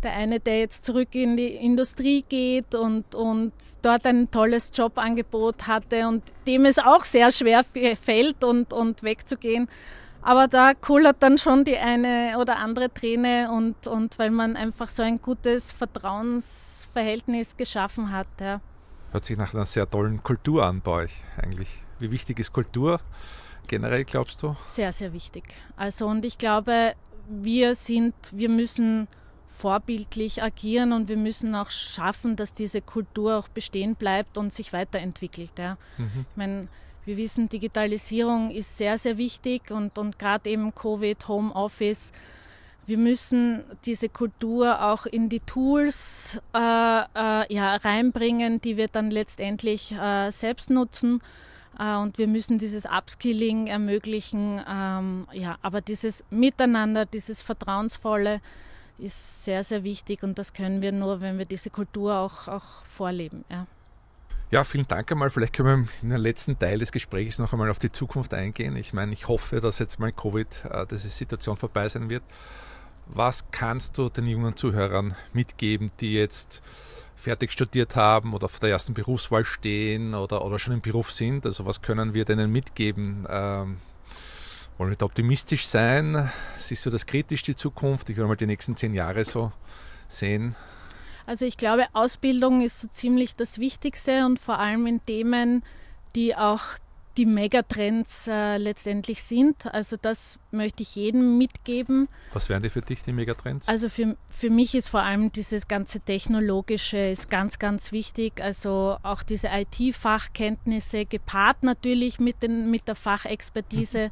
der 0.02 0.12
eine, 0.12 0.38
der 0.38 0.60
jetzt 0.60 0.84
zurück 0.84 1.14
in 1.14 1.36
die 1.36 1.48
Industrie 1.48 2.24
geht 2.28 2.74
und, 2.74 3.14
und 3.14 3.52
dort 3.82 4.06
ein 4.06 4.30
tolles 4.30 4.70
Jobangebot 4.74 5.66
hatte 5.66 6.06
und 6.06 6.22
dem 6.46 6.66
es 6.66 6.78
auch 6.78 7.02
sehr 7.02 7.32
schwer 7.32 7.64
fällt 7.64 8.44
und, 8.44 8.72
und 8.72 9.02
wegzugehen. 9.02 9.68
Aber 10.22 10.48
da 10.48 10.74
kullert 10.74 11.16
dann 11.20 11.38
schon 11.38 11.64
die 11.64 11.78
eine 11.78 12.38
oder 12.38 12.56
andere 12.56 12.92
Träne 12.92 13.50
und, 13.50 13.86
und 13.86 14.18
weil 14.18 14.30
man 14.30 14.56
einfach 14.56 14.88
so 14.88 15.02
ein 15.02 15.20
gutes 15.20 15.72
Vertrauensverhältnis 15.72 17.56
geschaffen 17.56 18.12
hat. 18.12 18.26
Ja. 18.40 18.60
Hört 19.12 19.24
sich 19.24 19.38
nach 19.38 19.54
einer 19.54 19.64
sehr 19.64 19.88
tollen 19.88 20.22
Kultur 20.22 20.64
an 20.64 20.80
bei 20.80 20.92
euch 20.92 21.22
eigentlich. 21.40 21.82
Wie 21.98 22.10
wichtig 22.10 22.38
ist 22.38 22.52
Kultur 22.52 23.00
generell, 23.66 24.04
glaubst 24.04 24.42
du? 24.42 24.56
Sehr, 24.64 24.92
sehr 24.92 25.12
wichtig. 25.12 25.44
Also 25.76 26.06
und 26.06 26.24
ich 26.24 26.38
glaube, 26.38 26.94
wir 27.28 27.74
sind, 27.74 28.14
wir 28.32 28.48
müssen 28.48 29.08
vorbildlich 29.46 30.42
agieren 30.42 30.92
und 30.92 31.08
wir 31.08 31.16
müssen 31.16 31.54
auch 31.54 31.70
schaffen, 31.70 32.36
dass 32.36 32.54
diese 32.54 32.80
Kultur 32.80 33.36
auch 33.36 33.48
bestehen 33.48 33.96
bleibt 33.96 34.38
und 34.38 34.52
sich 34.52 34.72
weiterentwickelt. 34.72 35.52
Ja. 35.58 35.76
Mhm. 35.96 36.26
Ich 36.30 36.36
meine, 36.36 36.68
wir 37.04 37.16
wissen, 37.16 37.48
Digitalisierung 37.48 38.50
ist 38.50 38.78
sehr, 38.78 38.98
sehr 38.98 39.18
wichtig 39.18 39.70
und, 39.70 39.98
und 39.98 40.18
gerade 40.18 40.48
eben 40.50 40.74
Covid, 40.74 41.26
Homeoffice. 41.26 42.12
Wir 42.86 42.98
müssen 42.98 43.64
diese 43.84 44.08
Kultur 44.08 44.82
auch 44.82 45.06
in 45.06 45.28
die 45.28 45.40
Tools 45.40 46.40
äh, 46.54 46.58
äh, 46.58 47.52
ja, 47.52 47.76
reinbringen, 47.76 48.60
die 48.60 48.76
wir 48.76 48.88
dann 48.88 49.10
letztendlich 49.10 49.92
äh, 49.92 50.30
selbst 50.30 50.70
nutzen. 50.70 51.20
Äh, 51.78 51.96
und 51.96 52.18
wir 52.18 52.26
müssen 52.26 52.58
dieses 52.58 52.84
Upskilling 52.86 53.66
ermöglichen. 53.66 54.60
Ähm, 54.68 55.26
ja, 55.32 55.58
aber 55.62 55.80
dieses 55.80 56.24
Miteinander, 56.30 57.06
dieses 57.06 57.42
Vertrauensvolle 57.42 58.40
ist 58.98 59.44
sehr, 59.44 59.62
sehr 59.62 59.84
wichtig 59.84 60.22
und 60.22 60.38
das 60.38 60.52
können 60.52 60.82
wir 60.82 60.92
nur, 60.92 61.20
wenn 61.20 61.38
wir 61.38 61.44
diese 61.44 61.70
Kultur 61.70 62.16
auch, 62.16 62.48
auch 62.48 62.84
vorleben. 62.84 63.44
Ja. 63.48 63.66
Ja, 64.50 64.64
vielen 64.64 64.88
Dank 64.88 65.12
einmal. 65.12 65.28
Vielleicht 65.28 65.52
können 65.52 65.84
wir 65.84 66.02
in 66.02 66.08
den 66.08 66.20
letzten 66.20 66.58
Teil 66.58 66.78
des 66.78 66.90
Gesprächs 66.90 67.38
noch 67.38 67.52
einmal 67.52 67.68
auf 67.68 67.78
die 67.78 67.92
Zukunft 67.92 68.32
eingehen. 68.32 68.76
Ich 68.76 68.94
meine, 68.94 69.12
ich 69.12 69.28
hoffe, 69.28 69.60
dass 69.60 69.78
jetzt 69.78 70.00
mal 70.00 70.10
Covid, 70.10 70.64
äh, 70.70 70.86
diese 70.86 71.10
Situation 71.10 71.58
vorbei 71.58 71.86
sein 71.88 72.08
wird. 72.08 72.22
Was 73.06 73.50
kannst 73.50 73.98
du 73.98 74.08
den 74.08 74.26
jungen 74.26 74.56
Zuhörern 74.56 75.16
mitgeben, 75.34 75.90
die 76.00 76.14
jetzt 76.14 76.62
fertig 77.18 77.52
studiert 77.52 77.96
haben 77.96 78.32
oder 78.32 78.48
vor 78.48 78.60
der 78.60 78.70
ersten 78.70 78.94
Berufswahl 78.94 79.44
stehen 79.44 80.14
oder, 80.14 80.44
oder 80.44 80.58
schon 80.58 80.72
im 80.74 80.80
Beruf 80.80 81.12
sind? 81.12 81.44
Also 81.44 81.66
was 81.66 81.82
können 81.82 82.14
wir 82.14 82.24
denen 82.24 82.50
mitgeben? 82.50 83.26
Ähm, 83.28 83.78
wollen 84.78 84.90
wir 84.90 84.96
da 84.96 85.06
optimistisch 85.06 85.66
sein? 85.66 86.30
Siehst 86.56 86.86
du 86.86 86.90
das 86.90 87.04
kritisch, 87.06 87.42
die 87.42 87.56
Zukunft? 87.56 88.08
Ich 88.08 88.16
will 88.16 88.26
mal 88.26 88.36
die 88.36 88.46
nächsten 88.46 88.76
zehn 88.76 88.94
Jahre 88.94 89.24
so 89.24 89.52
sehen. 90.06 90.54
Also 91.26 91.44
ich 91.44 91.56
glaube, 91.56 91.86
Ausbildung 91.92 92.62
ist 92.62 92.80
so 92.80 92.88
ziemlich 92.88 93.34
das 93.34 93.58
Wichtigste 93.58 94.24
und 94.24 94.38
vor 94.38 94.58
allem 94.60 94.86
in 94.86 95.04
Themen, 95.04 95.62
die 96.14 96.36
auch 96.36 96.62
die 97.18 97.26
Megatrends 97.26 98.28
äh, 98.28 98.56
letztendlich 98.56 99.22
sind. 99.22 99.66
Also 99.66 99.96
das 100.00 100.38
möchte 100.52 100.82
ich 100.82 100.94
jedem 100.94 101.36
mitgeben. 101.36 102.08
Was 102.32 102.48
wären 102.48 102.62
die 102.62 102.70
für 102.70 102.80
dich, 102.80 103.02
die 103.02 103.12
Megatrends? 103.12 103.68
Also 103.68 103.88
für, 103.88 104.16
für 104.30 104.50
mich 104.50 104.74
ist 104.76 104.88
vor 104.88 105.02
allem 105.02 105.32
dieses 105.32 105.66
ganze 105.66 106.00
Technologische 106.00 106.98
ist 106.98 107.28
ganz, 107.28 107.58
ganz 107.58 107.90
wichtig. 107.90 108.40
Also 108.40 108.96
auch 109.02 109.24
diese 109.24 109.48
IT-Fachkenntnisse 109.48 111.04
gepaart 111.06 111.64
natürlich 111.64 112.20
mit, 112.20 112.42
den, 112.42 112.70
mit 112.70 112.86
der 112.86 112.94
Fachexpertise. 112.94 114.04
Mhm. 114.04 114.10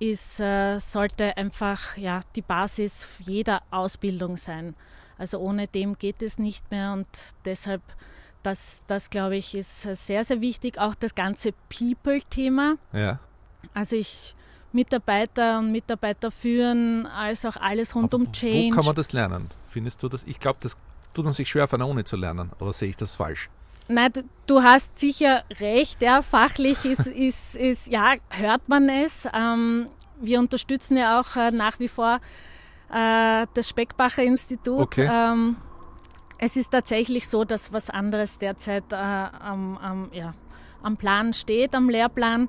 Ist, 0.00 0.38
äh, 0.38 0.78
sollte 0.78 1.36
einfach 1.36 1.96
ja, 1.96 2.20
die 2.36 2.42
Basis 2.42 3.08
jeder 3.18 3.62
Ausbildung 3.72 4.36
sein. 4.36 4.76
Also 5.18 5.38
ohne 5.40 5.66
dem 5.66 5.98
geht 5.98 6.22
es 6.22 6.38
nicht 6.38 6.70
mehr 6.70 6.92
und 6.92 7.08
deshalb, 7.44 7.82
das, 8.48 8.82
das 8.86 9.10
glaube 9.10 9.36
ich, 9.36 9.54
ist 9.54 9.82
sehr, 9.82 10.24
sehr 10.24 10.40
wichtig. 10.40 10.78
Auch 10.78 10.94
das 10.94 11.14
ganze 11.14 11.52
People-Thema. 11.68 12.76
Ja. 12.92 13.18
Also 13.74 13.96
ich 13.96 14.34
Mitarbeiter 14.72 15.58
und 15.58 15.72
Mitarbeiter 15.72 16.30
führen, 16.30 17.06
als 17.06 17.44
auch 17.44 17.56
alles 17.56 17.94
rund 17.94 18.14
Aber 18.14 18.24
um 18.24 18.32
Change. 18.32 18.72
Wo 18.72 18.76
kann 18.76 18.86
man 18.86 18.94
das 18.94 19.12
lernen? 19.12 19.50
Findest 19.66 20.02
du 20.02 20.08
das? 20.08 20.24
Ich 20.24 20.40
glaube, 20.40 20.58
das 20.62 20.76
tut 21.14 21.24
man 21.24 21.34
sich 21.34 21.48
schwer 21.48 21.68
von 21.68 21.80
der 21.80 21.88
Uni 21.88 22.04
zu 22.04 22.16
lernen. 22.16 22.50
Oder 22.60 22.72
sehe 22.72 22.88
ich 22.88 22.96
das 22.96 23.14
falsch? 23.14 23.50
Nein, 23.88 24.12
du, 24.12 24.22
du 24.46 24.62
hast 24.62 24.98
sicher 24.98 25.44
recht. 25.58 26.02
Ja, 26.02 26.22
fachlich 26.22 26.84
ist, 26.84 27.06
ist, 27.06 27.56
ist, 27.56 27.86
ja, 27.88 28.14
hört 28.30 28.68
man 28.68 28.88
es. 28.88 29.28
Ähm, 29.32 29.88
wir 30.20 30.38
unterstützen 30.38 30.96
ja 30.96 31.20
auch 31.20 31.36
äh, 31.36 31.50
nach 31.50 31.78
wie 31.80 31.88
vor 31.88 32.20
äh, 32.90 33.46
das 33.52 33.68
Speckbacher 33.68 34.22
Institut. 34.22 34.80
Okay. 34.80 35.08
Ähm, 35.10 35.56
es 36.38 36.56
ist 36.56 36.70
tatsächlich 36.70 37.28
so, 37.28 37.44
dass 37.44 37.72
was 37.72 37.90
anderes 37.90 38.38
derzeit 38.38 38.84
äh, 38.92 38.96
am, 38.96 39.76
am, 39.78 40.10
ja, 40.12 40.34
am 40.82 40.96
Plan 40.96 41.32
steht, 41.32 41.74
am 41.74 41.90
Lehrplan. 41.90 42.48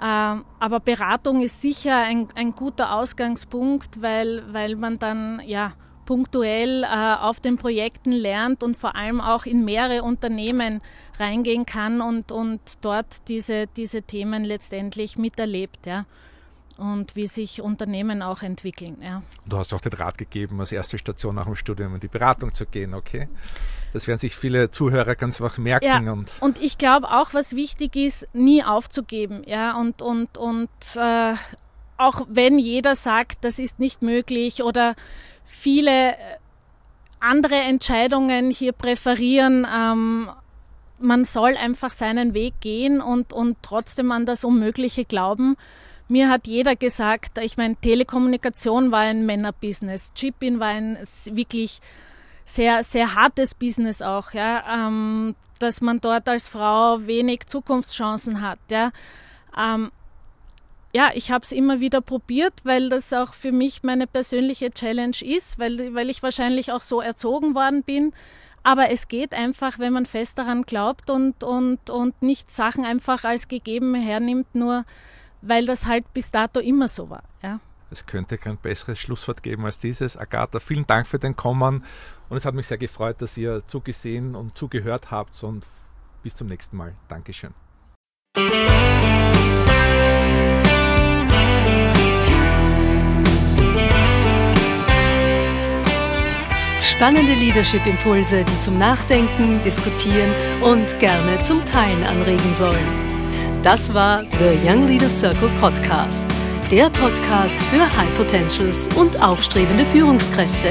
Äh, 0.00 0.02
aber 0.02 0.80
Beratung 0.80 1.40
ist 1.40 1.62
sicher 1.62 1.96
ein, 1.96 2.28
ein 2.34 2.54
guter 2.54 2.92
Ausgangspunkt, 2.92 4.02
weil, 4.02 4.42
weil 4.52 4.76
man 4.76 4.98
dann 4.98 5.40
ja 5.46 5.72
punktuell 6.04 6.84
äh, 6.84 6.86
auf 6.86 7.38
den 7.38 7.58
Projekten 7.58 8.12
lernt 8.12 8.62
und 8.62 8.76
vor 8.76 8.96
allem 8.96 9.20
auch 9.20 9.44
in 9.44 9.64
mehrere 9.64 10.02
Unternehmen 10.02 10.80
reingehen 11.18 11.66
kann 11.66 12.00
und, 12.00 12.32
und 12.32 12.60
dort 12.80 13.28
diese, 13.28 13.66
diese 13.66 14.02
Themen 14.02 14.42
letztendlich 14.42 15.18
miterlebt. 15.18 15.86
Ja 15.86 16.06
und 16.78 17.16
wie 17.16 17.26
sich 17.26 17.60
Unternehmen 17.60 18.22
auch 18.22 18.42
entwickeln. 18.42 18.98
Ja. 19.02 19.22
Du 19.46 19.58
hast 19.58 19.74
auch 19.74 19.80
den 19.80 19.92
Rat 19.92 20.16
gegeben, 20.16 20.60
als 20.60 20.72
erste 20.72 20.96
Station 20.96 21.34
nach 21.34 21.44
dem 21.44 21.56
Studium 21.56 21.94
in 21.94 22.00
die 22.00 22.08
Beratung 22.08 22.54
zu 22.54 22.66
gehen, 22.66 22.94
okay? 22.94 23.28
Das 23.92 24.06
werden 24.06 24.18
sich 24.18 24.36
viele 24.36 24.70
Zuhörer 24.70 25.16
ganz 25.16 25.40
einfach 25.40 25.58
merken. 25.58 25.84
Ja, 25.84 26.12
und, 26.12 26.32
und 26.40 26.62
ich 26.62 26.78
glaube 26.78 27.10
auch, 27.10 27.34
was 27.34 27.56
wichtig 27.56 27.96
ist, 27.96 28.28
nie 28.32 28.62
aufzugeben. 28.62 29.42
Ja, 29.46 29.76
und, 29.76 30.02
und, 30.02 30.38
und 30.38 30.68
äh, 30.94 31.34
auch 31.96 32.26
wenn 32.28 32.58
jeder 32.58 32.94
sagt, 32.94 33.44
das 33.44 33.58
ist 33.58 33.80
nicht 33.80 34.02
möglich 34.02 34.62
oder 34.62 34.94
viele 35.46 36.14
andere 37.18 37.56
Entscheidungen 37.56 38.52
hier 38.52 38.72
präferieren, 38.72 39.66
ähm, 39.74 40.30
man 41.00 41.24
soll 41.24 41.56
einfach 41.56 41.92
seinen 41.92 42.34
Weg 42.34 42.60
gehen 42.60 43.00
und, 43.00 43.32
und 43.32 43.56
trotzdem 43.62 44.12
an 44.12 44.26
das 44.26 44.44
Unmögliche 44.44 45.04
glauben 45.04 45.56
mir 46.08 46.28
hat 46.28 46.46
jeder 46.46 46.74
gesagt, 46.74 47.38
ich 47.38 47.56
meine, 47.56 47.76
Telekommunikation 47.76 48.90
war 48.90 49.00
ein 49.00 49.26
Männerbusiness, 49.26 50.12
Chipin 50.14 50.58
war 50.58 50.68
ein 50.68 50.98
wirklich 51.32 51.80
sehr, 52.44 52.82
sehr 52.82 53.14
hartes 53.14 53.54
Business 53.54 54.00
auch, 54.00 54.32
ja, 54.32 54.86
ähm, 54.88 55.34
dass 55.58 55.80
man 55.80 56.00
dort 56.00 56.28
als 56.28 56.48
Frau 56.48 57.06
wenig 57.06 57.46
Zukunftschancen 57.46 58.40
hat, 58.40 58.58
ja. 58.70 58.90
Ähm, 59.56 59.90
ja, 60.94 61.10
ich 61.12 61.30
habe 61.30 61.44
es 61.44 61.52
immer 61.52 61.80
wieder 61.80 62.00
probiert, 62.00 62.54
weil 62.64 62.88
das 62.88 63.12
auch 63.12 63.34
für 63.34 63.52
mich 63.52 63.82
meine 63.82 64.06
persönliche 64.06 64.70
Challenge 64.70 65.16
ist, 65.22 65.58
weil, 65.58 65.94
weil 65.94 66.08
ich 66.08 66.22
wahrscheinlich 66.22 66.72
auch 66.72 66.80
so 66.80 67.02
erzogen 67.02 67.54
worden 67.54 67.82
bin. 67.82 68.14
Aber 68.62 68.90
es 68.90 69.08
geht 69.08 69.34
einfach, 69.34 69.78
wenn 69.78 69.92
man 69.92 70.06
fest 70.06 70.38
daran 70.38 70.62
glaubt 70.62 71.10
und, 71.10 71.44
und, 71.44 71.90
und 71.90 72.22
nicht 72.22 72.50
Sachen 72.50 72.84
einfach 72.84 73.24
als 73.24 73.48
gegeben 73.48 73.94
hernimmt, 73.94 74.54
nur 74.54 74.84
weil 75.42 75.66
das 75.66 75.86
halt 75.86 76.12
bis 76.12 76.30
dato 76.30 76.60
immer 76.60 76.88
so 76.88 77.10
war. 77.10 77.22
Ja. 77.42 77.60
Es 77.90 78.04
könnte 78.04 78.36
kein 78.36 78.56
besseres 78.58 78.98
Schlusswort 78.98 79.42
geben 79.42 79.64
als 79.64 79.78
dieses. 79.78 80.16
Agatha, 80.16 80.60
vielen 80.60 80.86
Dank 80.86 81.06
für 81.06 81.18
den 81.18 81.36
Kommen 81.36 81.84
und 82.28 82.36
es 82.36 82.44
hat 82.44 82.54
mich 82.54 82.66
sehr 82.66 82.78
gefreut, 82.78 83.16
dass 83.20 83.36
ihr 83.36 83.62
zugesehen 83.66 84.34
und 84.34 84.56
zugehört 84.58 85.10
habt 85.10 85.42
und 85.42 85.66
bis 86.22 86.36
zum 86.36 86.48
nächsten 86.48 86.76
Mal. 86.76 86.94
Dankeschön. 87.08 87.54
Spannende 96.82 97.34
Leadership-Impulse, 97.34 98.44
die 98.44 98.58
zum 98.58 98.78
Nachdenken, 98.78 99.62
Diskutieren 99.62 100.34
und 100.62 100.98
gerne 100.98 101.40
zum 101.42 101.64
Teilen 101.64 102.02
anregen 102.02 102.52
sollen. 102.54 103.07
Das 103.62 103.92
war 103.92 104.22
The 104.38 104.68
Young 104.68 104.86
Leaders 104.86 105.18
Circle 105.18 105.50
Podcast. 105.60 106.26
Der 106.70 106.88
Podcast 106.90 107.60
für 107.64 107.80
High 107.80 108.14
Potentials 108.14 108.88
und 108.94 109.20
aufstrebende 109.20 109.84
Führungskräfte. 109.84 110.68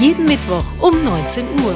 Jeden 0.00 0.24
Mittwoch 0.24 0.64
um 0.80 1.02
19 1.04 1.44
Uhr. 1.64 1.74